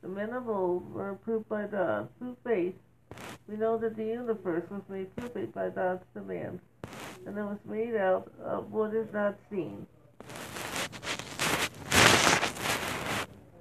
The 0.03 0.09
men 0.09 0.35
of 0.35 0.51
old 0.51 0.93
were 0.93 1.13
approved 1.13 1.49
by 1.49 1.67
God. 1.67 2.11
Through 2.19 2.37
faith, 2.45 2.75
we 3.49 3.57
know 3.57 3.79
that 3.79 3.97
the 3.97 4.05
universe 4.05 4.65
was 4.69 4.83
made 4.91 5.17
perfect 5.17 5.55
by 5.55 5.71
God's 5.71 6.05
command, 6.13 6.61
and 7.25 7.39
it 7.39 7.43
was 7.43 7.57
made 7.65 7.97
out 7.97 8.31
of 8.45 8.71
what 8.71 8.93
is 8.93 9.11
not 9.15 9.39
seen. 9.51 9.87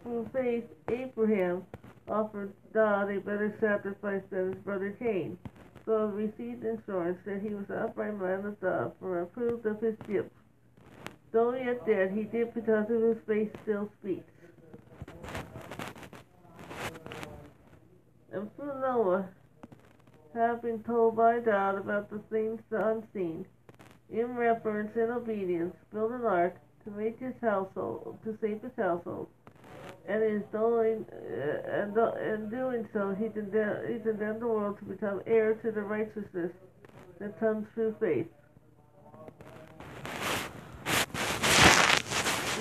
Through 0.03 0.29
faith, 0.33 0.65
Abraham 0.89 1.63
offered 2.09 2.51
God 2.73 3.09
a 3.09 3.21
better 3.21 3.55
sacrifice 3.61 4.23
than 4.29 4.51
his 4.51 4.61
brother 4.65 4.97
Cain, 4.99 5.37
so 5.85 6.09
he 6.09 6.25
received 6.25 6.65
assurance 6.65 7.19
that 7.25 7.41
he 7.41 7.53
was 7.53 7.69
an 7.69 7.77
upright 7.77 8.19
man 8.19 8.45
of 8.45 8.59
God, 8.59 8.91
for 8.99 9.21
approved 9.21 9.65
of 9.65 9.79
his 9.79 9.95
gifts. 10.05 10.35
Though 11.31 11.53
yet 11.53 11.85
dead, 11.85 12.11
he 12.11 12.23
did 12.23 12.53
because 12.53 12.89
of 12.89 13.01
his 13.01 13.17
faith 13.25 13.51
still 13.63 13.89
speaks. 13.99 14.23
And 18.33 18.53
through 18.55 18.79
Noah, 18.81 19.27
have 20.33 20.61
been 20.61 20.83
told 20.83 21.15
by 21.15 21.39
God 21.39 21.75
about 21.75 22.09
the 22.09 22.19
things 22.29 22.61
unseen, 22.71 23.45
in 24.09 24.35
reverence 24.35 24.91
and 24.95 25.11
obedience, 25.11 25.75
built 25.93 26.11
an 26.11 26.25
ark 26.25 26.55
to 26.85 26.91
make 26.91 27.19
his 27.19 27.33
household, 27.41 28.17
to 28.23 28.37
save 28.41 28.61
his 28.61 28.71
household. 28.77 29.27
And 30.07 30.23
in 30.23 30.43
doing, 30.51 31.05
uh, 31.11 31.69
and, 31.69 31.97
in 31.97 32.49
doing 32.49 32.87
so, 32.91 33.15
he 33.17 33.29
condemned, 33.29 33.87
he 33.87 33.99
condemned 33.99 34.41
the 34.41 34.47
world 34.47 34.79
to 34.79 34.85
become 34.85 35.21
heir 35.27 35.53
to 35.55 35.71
the 35.71 35.81
righteousness 35.81 36.51
that 37.19 37.39
comes 37.39 37.67
through 37.75 37.95
faith. 37.99 38.27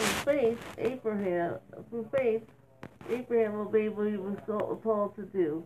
Through 0.00 0.34
faith, 0.34 0.58
Abraham, 0.78 1.56
through 1.90 2.08
faith, 2.16 2.42
Abraham 3.10 3.56
obeyed 3.56 3.94
what 3.94 4.06
he 4.06 4.16
was 4.16 4.38
called 4.46 5.14
to 5.16 5.22
do, 5.22 5.62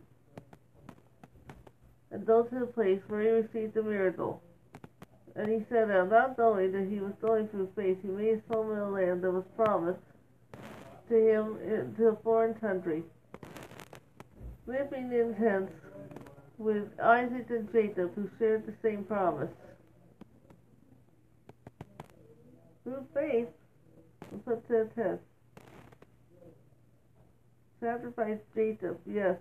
and 2.11 2.26
go 2.26 2.43
to 2.43 2.59
the 2.59 2.66
place 2.66 3.01
where 3.07 3.20
he 3.22 3.28
received 3.28 3.74
the 3.74 3.82
miracle. 3.85 4.43
And 5.37 5.49
he 5.49 5.64
set 5.68 5.89
out, 5.89 6.11
not 6.11 6.37
knowing 6.37 6.72
that 6.72 6.89
he 6.89 6.99
was 6.99 7.12
going 7.22 7.47
through 7.49 7.70
faith, 7.76 7.99
he 8.03 8.09
made 8.09 8.35
his 8.35 8.41
home 8.51 8.72
in 8.72 8.78
a 8.78 8.91
land 8.91 9.22
that 9.22 9.30
was 9.30 9.45
promised 9.55 10.01
to 11.09 11.14
him 11.14 11.59
into 11.62 12.09
a 12.09 12.16
foreign 12.16 12.55
country, 12.55 13.05
living 14.66 15.12
in 15.12 15.37
tents 15.37 15.72
with 16.59 16.89
Isaac 17.01 17.47
and 17.51 17.70
Jacob, 17.72 18.16
who 18.16 18.28
shared 18.39 18.66
the 18.66 18.74
same 18.82 19.05
promise. 19.05 19.51
Through 22.82 23.07
faith, 23.14 23.49
to 24.45 24.61
the 24.68 24.89
test. 24.95 25.22
Sacrifice 27.80 28.39
Jacob, 28.55 28.99
yes. 29.07 29.37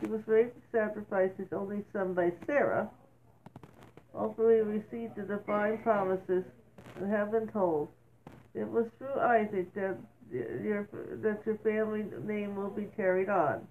He 0.00 0.06
was 0.06 0.20
ready 0.26 0.48
to 0.48 0.62
sacrifice 0.70 1.30
his 1.36 1.48
only 1.52 1.84
son 1.92 2.14
by 2.14 2.32
Sarah. 2.46 2.90
Also, 4.14 4.48
he 4.48 4.60
received 4.60 5.16
the 5.16 5.22
divine 5.22 5.78
promises 5.78 6.44
and 6.96 7.10
have 7.10 7.30
been 7.32 7.48
told. 7.48 7.88
It 8.54 8.68
was 8.68 8.86
through 8.98 9.18
Isaac 9.20 9.72
that 9.74 9.96
your 10.30 10.88
that 11.22 11.40
your 11.46 11.58
family 11.58 12.04
name 12.24 12.56
will 12.56 12.70
be 12.70 12.88
carried 12.96 13.28
on. 13.28 13.66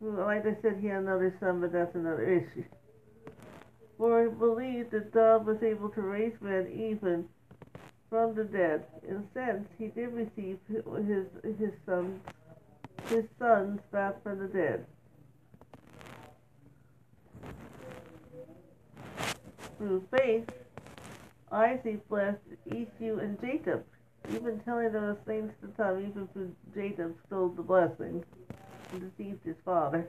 Like 0.00 0.46
I 0.46 0.56
said, 0.62 0.78
he 0.80 0.86
had 0.86 1.02
another 1.02 1.36
son, 1.40 1.60
but 1.60 1.72
that's 1.72 1.94
another 1.94 2.22
issue. 2.22 2.64
for 3.96 4.22
he 4.22 4.30
believed 4.30 4.92
that 4.92 5.12
God 5.12 5.44
was 5.44 5.60
able 5.62 5.88
to 5.90 6.00
raise 6.00 6.34
men 6.40 6.68
even 6.72 7.24
from 8.08 8.34
the 8.34 8.44
dead. 8.44 8.84
In 9.06 9.16
a 9.16 9.24
sense, 9.34 9.68
he 9.78 9.88
did 9.88 10.12
receive 10.12 10.58
his 10.68 11.26
his 11.58 11.72
sons 11.86 12.20
his 13.08 13.24
sons 13.38 13.80
back 13.92 14.22
from 14.22 14.38
the 14.38 14.46
dead. 14.46 14.84
Through 19.78 20.04
faith, 20.16 20.44
Isaac 21.52 22.08
blessed 22.08 22.38
Esau 22.66 23.18
and 23.18 23.40
Jacob, 23.40 23.84
even 24.30 24.60
telling 24.60 24.92
them 24.92 25.06
the 25.06 25.18
same 25.26 25.52
to 25.62 25.68
time, 25.76 26.00
even 26.00 26.28
through 26.28 26.54
Jacob 26.74 27.16
stole 27.26 27.50
the 27.50 27.62
blessing 27.62 28.24
and 28.92 29.12
deceived 29.16 29.44
his 29.44 29.56
father. 29.64 30.06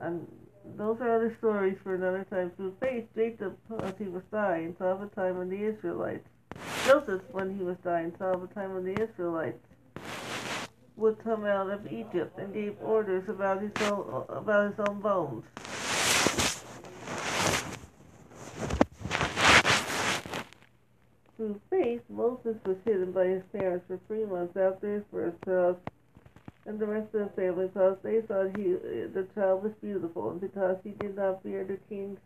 And 0.00 0.26
those 0.76 1.00
are 1.00 1.14
other 1.14 1.34
stories 1.38 1.76
for 1.82 1.94
another 1.94 2.24
time. 2.28 2.50
Through 2.56 2.76
faith, 2.80 3.04
Jacob, 3.14 3.56
as 3.82 3.94
he 3.98 4.04
was 4.04 4.22
dying, 4.32 4.74
saw 4.78 4.94
the 4.96 5.06
time 5.06 5.38
when 5.38 5.48
the 5.48 5.62
Israelites, 5.62 6.26
Joseph, 6.84 7.22
when 7.30 7.56
he 7.56 7.64
was 7.64 7.76
dying, 7.84 8.12
saw 8.18 8.36
the 8.36 8.46
time 8.48 8.74
when 8.74 8.84
the 8.84 9.02
Israelites 9.02 9.58
would 10.96 11.22
come 11.22 11.44
out 11.44 11.70
of 11.70 11.90
Egypt 11.92 12.38
and 12.38 12.54
gave 12.54 12.74
orders 12.82 13.28
about 13.28 13.60
his 13.60 13.72
own, 13.82 14.24
about 14.28 14.70
his 14.70 14.86
own 14.88 15.00
bones. 15.00 15.44
Through 21.36 21.60
faith, 21.68 22.00
Moses 22.08 22.56
was 22.64 22.78
hidden 22.86 23.12
by 23.12 23.26
his 23.26 23.42
parents 23.52 23.84
for 23.86 24.00
three 24.08 24.24
months 24.24 24.56
after 24.56 24.94
his 24.94 25.04
birth, 25.12 25.34
and 26.66 26.78
the 26.78 26.86
rest 26.86 27.14
of 27.14 27.20
the 27.20 27.40
family, 27.40 27.66
because 27.66 27.96
they 28.02 28.20
thought 28.22 28.56
he, 28.56 28.72
the 28.72 29.26
child 29.34 29.62
was 29.62 29.72
beautiful, 29.80 30.30
and 30.30 30.40
because 30.40 30.76
he 30.82 30.90
did 30.90 31.16
not 31.16 31.42
fear 31.42 31.64
the 31.64 31.78
king's, 31.88 32.18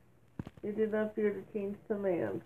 he 0.62 0.70
did 0.70 0.92
not 0.92 1.14
fear 1.14 1.32
the 1.32 1.58
king's 1.58 1.76
commands. 1.88 2.42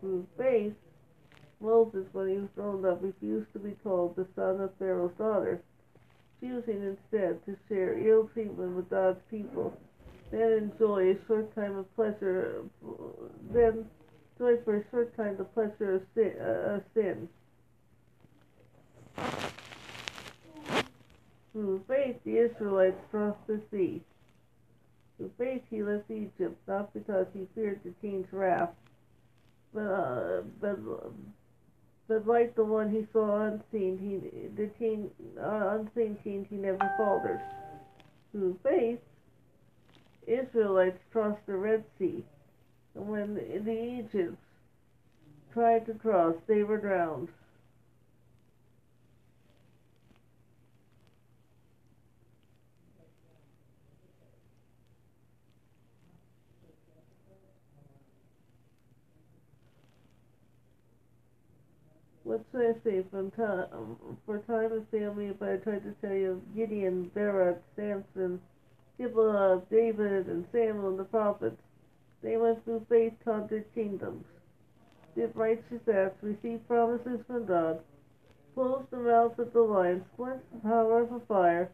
Through 0.00 0.26
faith, 0.36 0.74
Moses, 1.60 2.06
when 2.12 2.28
he 2.28 2.36
was 2.36 2.48
grown 2.54 2.84
up, 2.84 3.02
refused 3.02 3.52
to 3.54 3.58
be 3.58 3.72
called 3.82 4.16
the 4.16 4.26
son 4.36 4.60
of 4.60 4.70
Pharaoh's 4.78 5.16
daughter, 5.16 5.62
choosing 6.40 6.82
instead 6.82 7.44
to 7.46 7.56
share 7.68 7.98
ill 7.98 8.28
treatment 8.34 8.76
with 8.76 8.90
God's 8.90 9.20
people 9.30 9.74
then 10.34 10.52
enjoy 10.52 11.12
a 11.12 11.26
short 11.26 11.54
time 11.54 11.76
of 11.76 11.94
pleasure, 11.94 12.62
then 13.52 13.84
enjoy 14.38 14.56
for 14.64 14.76
a 14.76 14.84
short 14.90 15.16
time 15.16 15.36
the 15.36 15.44
pleasure 15.44 15.94
of 15.94 16.02
sin. 16.14 16.32
Uh, 16.40 16.80
sin. 16.94 17.28
Through 21.52 21.84
faith, 21.86 22.16
the 22.24 22.38
Israelites 22.38 23.00
crossed 23.10 23.46
the 23.46 23.60
sea. 23.70 24.02
Through 25.16 25.30
faith, 25.38 25.62
he 25.70 25.84
left 25.84 26.10
Egypt, 26.10 26.56
not 26.66 26.92
because 26.92 27.26
he 27.32 27.46
feared 27.54 27.80
the 27.84 27.92
king's 28.02 28.26
wrath, 28.32 28.70
but, 29.72 29.80
uh, 29.80 30.40
but, 30.60 30.76
but 32.08 32.26
like 32.26 32.56
the 32.56 32.64
one 32.64 32.90
he 32.90 33.06
saw 33.12 33.46
unseen, 33.46 33.98
he, 33.98 34.48
the 34.60 34.68
king, 34.80 35.10
uh, 35.40 35.78
unseen 35.78 36.18
king, 36.24 36.44
he 36.50 36.56
never 36.56 36.92
faltered. 36.96 37.40
Through 38.32 38.58
faith, 38.64 38.98
Israelites 40.26 40.98
crossed 41.12 41.46
the 41.46 41.54
Red 41.54 41.84
Sea, 42.00 42.24
when 42.94 43.34
the 43.34 43.40
Egyptians 43.40 44.38
tried 45.52 45.86
to 45.86 45.94
cross, 45.94 46.34
they 46.46 46.62
were 46.62 46.78
drowned. 46.78 47.28
What 62.24 62.42
should 62.50 62.62
I 62.62 62.72
say? 62.82 63.04
From 63.10 63.30
time, 63.32 63.66
um, 63.72 64.16
for 64.24 64.38
time 64.38 64.72
and 64.72 64.88
family, 64.88 65.26
if 65.26 65.42
I 65.42 65.56
tried 65.56 65.84
to 65.84 65.94
tell 66.00 66.16
you 66.16 66.32
of 66.32 66.56
Gideon, 66.56 67.10
Barak, 67.14 67.62
Samson, 67.76 68.40
of 69.52 69.68
David 69.68 70.26
and 70.26 70.46
Samuel 70.50 70.96
the 70.96 71.04
prophets. 71.04 71.60
They 72.24 72.38
went 72.38 72.64
through 72.64 72.86
faith, 72.88 73.12
conquered 73.22 73.66
kingdoms, 73.74 74.24
did 75.14 75.36
righteous 75.36 75.86
acts, 75.86 76.22
received 76.22 76.66
promises 76.66 77.20
from 77.26 77.44
God, 77.44 77.80
closed 78.54 78.90
the 78.90 78.96
mouths 78.96 79.38
of 79.38 79.52
the 79.52 79.60
lions, 79.60 80.04
quenched 80.16 80.50
the 80.50 80.60
power 80.60 81.02
of 81.02 81.10
the 81.10 81.20
fire, 81.28 81.70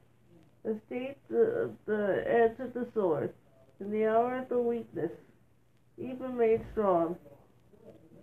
escaped 0.64 1.28
the, 1.28 1.70
the 1.86 2.24
edge 2.26 2.58
of 2.58 2.74
the 2.74 2.88
sword, 2.92 3.32
in 3.78 3.92
the 3.92 4.06
hour 4.06 4.38
of 4.38 4.48
the 4.48 4.60
weakness, 4.60 5.12
even 5.96 6.36
made 6.36 6.66
strong, 6.72 7.16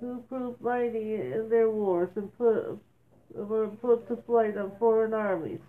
who 0.01 0.21
proved 0.27 0.59
mighty 0.59 1.15
in 1.15 1.47
their 1.49 1.69
wars 1.69 2.09
and 2.15 2.37
put, 2.37 2.77
were 3.33 3.69
put 3.81 4.05
to 4.09 4.17
flight 4.23 4.57
on 4.57 4.73
foreign 4.77 5.13
armies. 5.13 5.61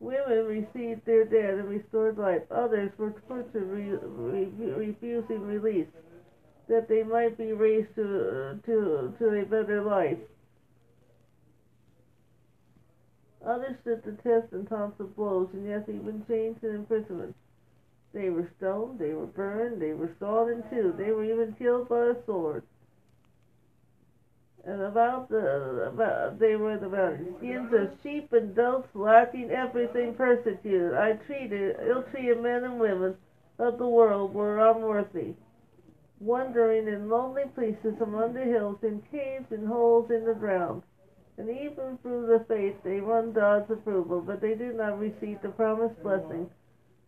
Women 0.00 0.46
received 0.46 1.04
their 1.04 1.24
dead 1.24 1.54
and 1.54 1.68
restored 1.68 2.18
life. 2.18 2.42
Others 2.50 2.92
were 2.98 3.14
tortured, 3.26 3.64
re- 3.64 3.98
re- 4.00 4.72
refusing 4.72 5.42
release, 5.46 5.88
that 6.68 6.88
they 6.88 7.02
might 7.02 7.36
be 7.36 7.52
raised 7.52 7.94
to, 7.96 8.60
to, 8.64 9.14
to 9.18 9.28
a 9.28 9.44
better 9.44 9.82
life. 9.82 10.18
Others 13.44 13.76
stood 13.80 14.02
the 14.04 14.12
test 14.22 14.52
and 14.52 14.68
times 14.68 14.94
of 15.00 15.16
blows, 15.16 15.48
and 15.52 15.66
yes, 15.66 15.82
even 15.88 16.24
chains 16.28 16.58
and 16.62 16.74
imprisonment. 16.74 17.34
They 18.12 18.30
were 18.30 18.50
stoned, 18.58 18.98
they 18.98 19.14
were 19.14 19.26
burned, 19.26 19.82
they 19.82 19.92
were 19.92 20.14
sawed 20.18 20.50
in 20.50 20.62
two, 20.70 20.94
they 20.96 21.10
were 21.10 21.24
even 21.24 21.54
killed 21.58 21.88
by 21.88 22.06
a 22.06 22.24
sword 22.24 22.62
and 24.64 24.82
about 24.82 25.28
the 25.28 25.88
about 25.88 26.38
they 26.38 26.56
were 26.56 26.74
about 26.74 27.16
skins 27.38 27.72
of 27.72 27.90
sheep 28.02 28.32
and 28.32 28.54
goats, 28.54 28.88
lacking 28.94 29.50
everything 29.50 30.14
persecuted. 30.14 30.94
I 30.94 31.12
treated 31.26 31.76
ill-treated 31.86 32.42
men 32.42 32.64
and 32.64 32.80
women 32.80 33.16
of 33.58 33.78
the 33.78 33.88
world 33.88 34.34
were 34.34 34.58
unworthy, 34.70 35.34
wandering 36.20 36.88
in 36.88 37.08
lonely 37.08 37.44
places 37.54 37.94
among 38.00 38.34
the 38.34 38.44
hills, 38.44 38.78
in 38.82 39.02
caves 39.10 39.46
and 39.50 39.66
holes 39.66 40.10
in 40.10 40.24
the 40.24 40.34
ground. 40.34 40.82
And 41.38 41.48
even 41.48 41.98
through 42.02 42.26
the 42.26 42.44
faith 42.48 42.74
they 42.82 43.00
won 43.00 43.32
God's 43.32 43.70
approval, 43.70 44.20
but 44.20 44.40
they 44.40 44.54
did 44.54 44.76
not 44.76 44.98
receive 44.98 45.40
the 45.40 45.50
promised 45.50 46.02
blessing. 46.02 46.50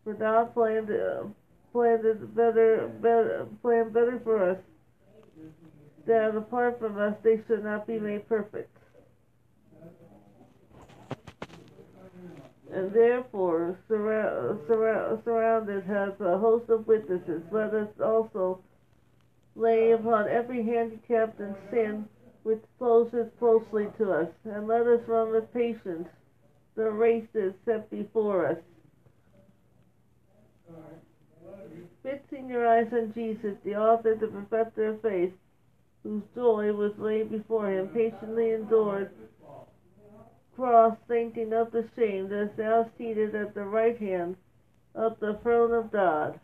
For 0.05 0.15
God 0.15 0.55
planned 0.55 0.91
uh, 0.91 1.25
planned 1.73 2.35
better, 2.35 2.89
better 3.03 3.47
planned 3.61 3.93
better 3.93 4.21
for 4.25 4.51
us 4.51 4.59
that 6.07 6.37
apart 6.37 6.79
from 6.79 6.99
us 6.99 7.15
they 7.23 7.41
should 7.47 7.65
not 7.65 7.87
be 7.87 7.99
made 7.99 8.29
perfect. 8.29 8.77
And 12.73 12.93
therefore, 12.93 13.79
surra- 13.89 14.59
surrounded 15.25 15.85
has 15.85 16.13
a 16.21 16.39
host 16.39 16.71
of 16.71 16.87
witnesses, 16.87 17.43
let 17.51 17.75
us 17.75 17.89
also 18.03 18.61
lay 19.57 19.91
upon 19.91 20.29
every 20.29 20.63
handicap 20.63 21.39
and 21.41 21.57
sin 21.71 22.09
which 22.45 22.63
closes 22.79 23.27
closely 23.39 23.89
to 23.99 24.13
us, 24.13 24.29
and 24.45 24.67
let 24.67 24.87
us 24.87 25.01
run 25.07 25.33
with 25.33 25.53
patience 25.53 26.09
the 26.77 26.91
race 26.91 27.27
that 27.33 27.49
is 27.49 27.55
set 27.65 27.91
before 27.91 28.47
us. 28.47 28.57
Fixing 32.03 32.49
your 32.49 32.67
eyes 32.67 32.87
on 32.93 33.13
Jesus, 33.13 33.57
the 33.65 33.77
author, 33.77 34.15
the 34.15 34.29
perfecter 34.29 34.91
of 34.91 35.03
faith, 35.03 35.33
whose 36.03 36.23
joy 36.35 36.73
was 36.73 36.93
laid 36.99 37.31
before 37.31 37.71
him, 37.71 37.89
patiently 37.89 38.53
endured 38.53 39.11
cross, 40.61 40.97
thinking 41.09 41.55
of 41.55 41.71
the 41.73 41.89
shame 41.97 42.29
that 42.29 42.43
is 42.43 42.59
now 42.59 42.91
seated 42.99 43.35
at 43.35 43.55
the 43.55 43.65
right 43.65 43.99
hand 43.99 44.37
of 44.95 45.19
the 45.21 45.39
throne 45.43 45.73
of 45.73 45.91
God. 45.91 46.39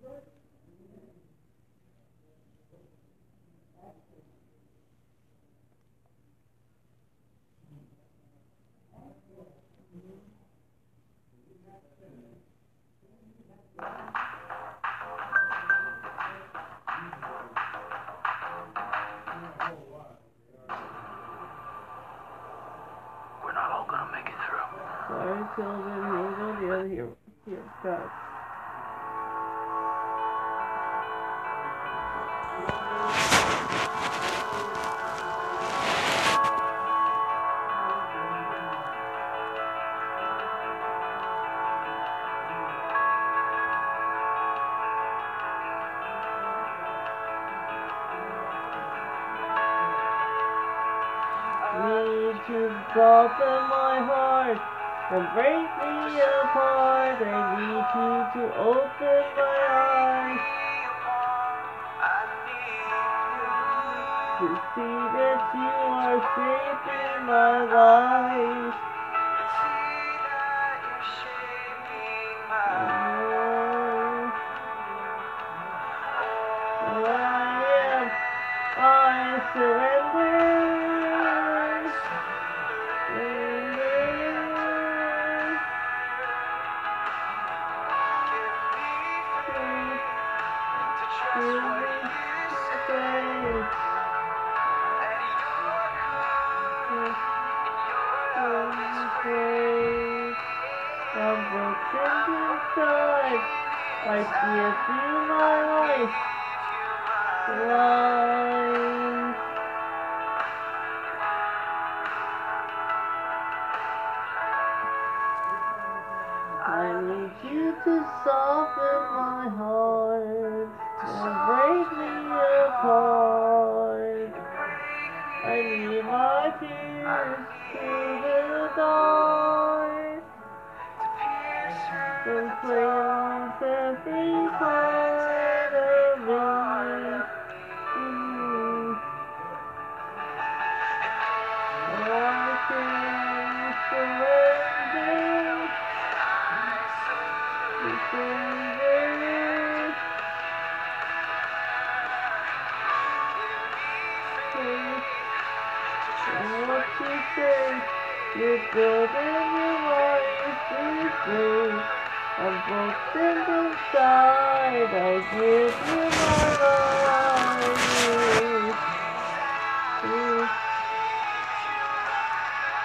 We're 0.00 0.06
not 23.52 23.70
all 23.72 23.86
gonna 23.88 24.12
make 24.12 24.26
it 24.26 24.34
through. 24.46 24.68
Sorry, 25.08 25.42
Here 25.56 25.84
we. 25.84 26.66
The 26.66 26.74
other 26.74 26.88
here. 26.88 27.08
Here. 27.82 28.27
and 55.10 55.24
break 55.32 55.70
me 55.80 56.20
apart. 56.20 57.16
I 57.22 57.40
need 57.56 57.88
you 57.96 58.14
to 58.34 58.42
open 58.60 59.24
my 59.36 59.56
eyes. 59.72 60.40
To 64.38 64.48
see 64.74 64.98
that 65.16 65.40
you 65.54 65.72
are 66.04 66.20
safe 66.36 66.84
in 66.92 67.26
my 67.26 67.56
life. 67.72 68.97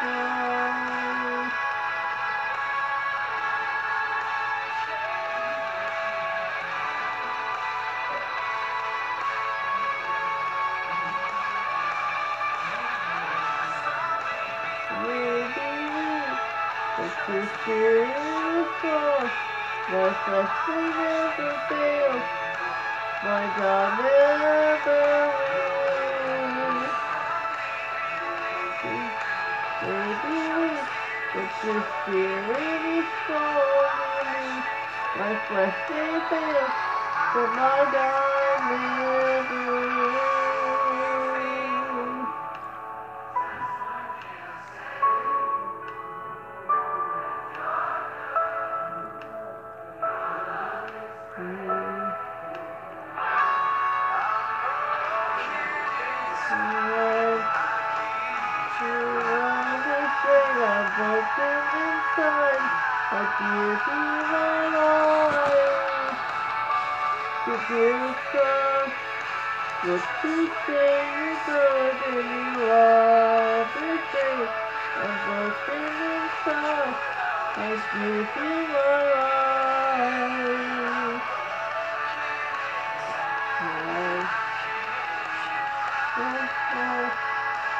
Bye. 0.03 0.32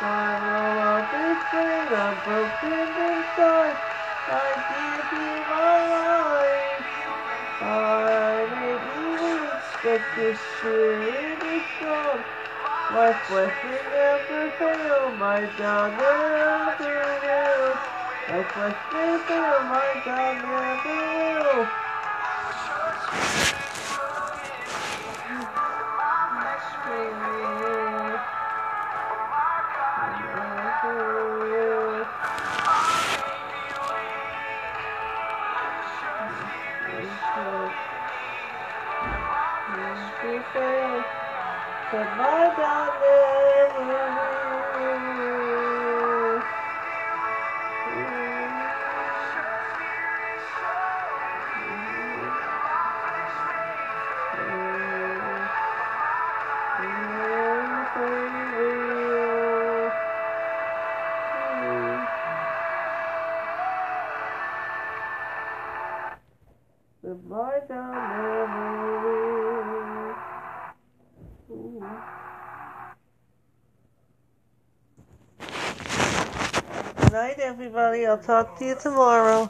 i 0.01 0.37
love 0.39 1.13
is 1.13 1.43
free, 1.45 1.93
I'm 1.95 2.19
broken 2.21 2.95
inside. 2.97 3.79
I 4.27 4.55
give 4.69 5.11
you 5.11 5.45
my 5.49 5.79
life. 5.87 6.87
I 7.61 8.47
make 8.55 8.83
you 8.83 9.51
expect 9.55 10.15
this 10.15 10.41
shit 10.43 11.43
is. 11.43 12.23
My 12.89 13.13
flesh 13.27 13.55
will 13.63 13.83
never 13.89 14.51
fail, 14.51 15.15
my 15.17 15.47
God 15.47 15.97
never 15.97 17.19
will. 17.21 17.81
My 18.27 18.43
flesh 18.53 18.77
will 18.91 19.25
fail, 19.25 19.63
my 19.63 19.95
God 20.05 20.41
never 20.41 21.13
will. 21.13 21.73
Goodbye 41.93 42.49
down. 42.57 43.32
I'll 78.13 78.19
talk 78.19 78.59
to 78.59 78.65
you 78.65 78.75
tomorrow. 78.75 79.49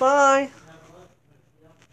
Bye. 0.00 0.48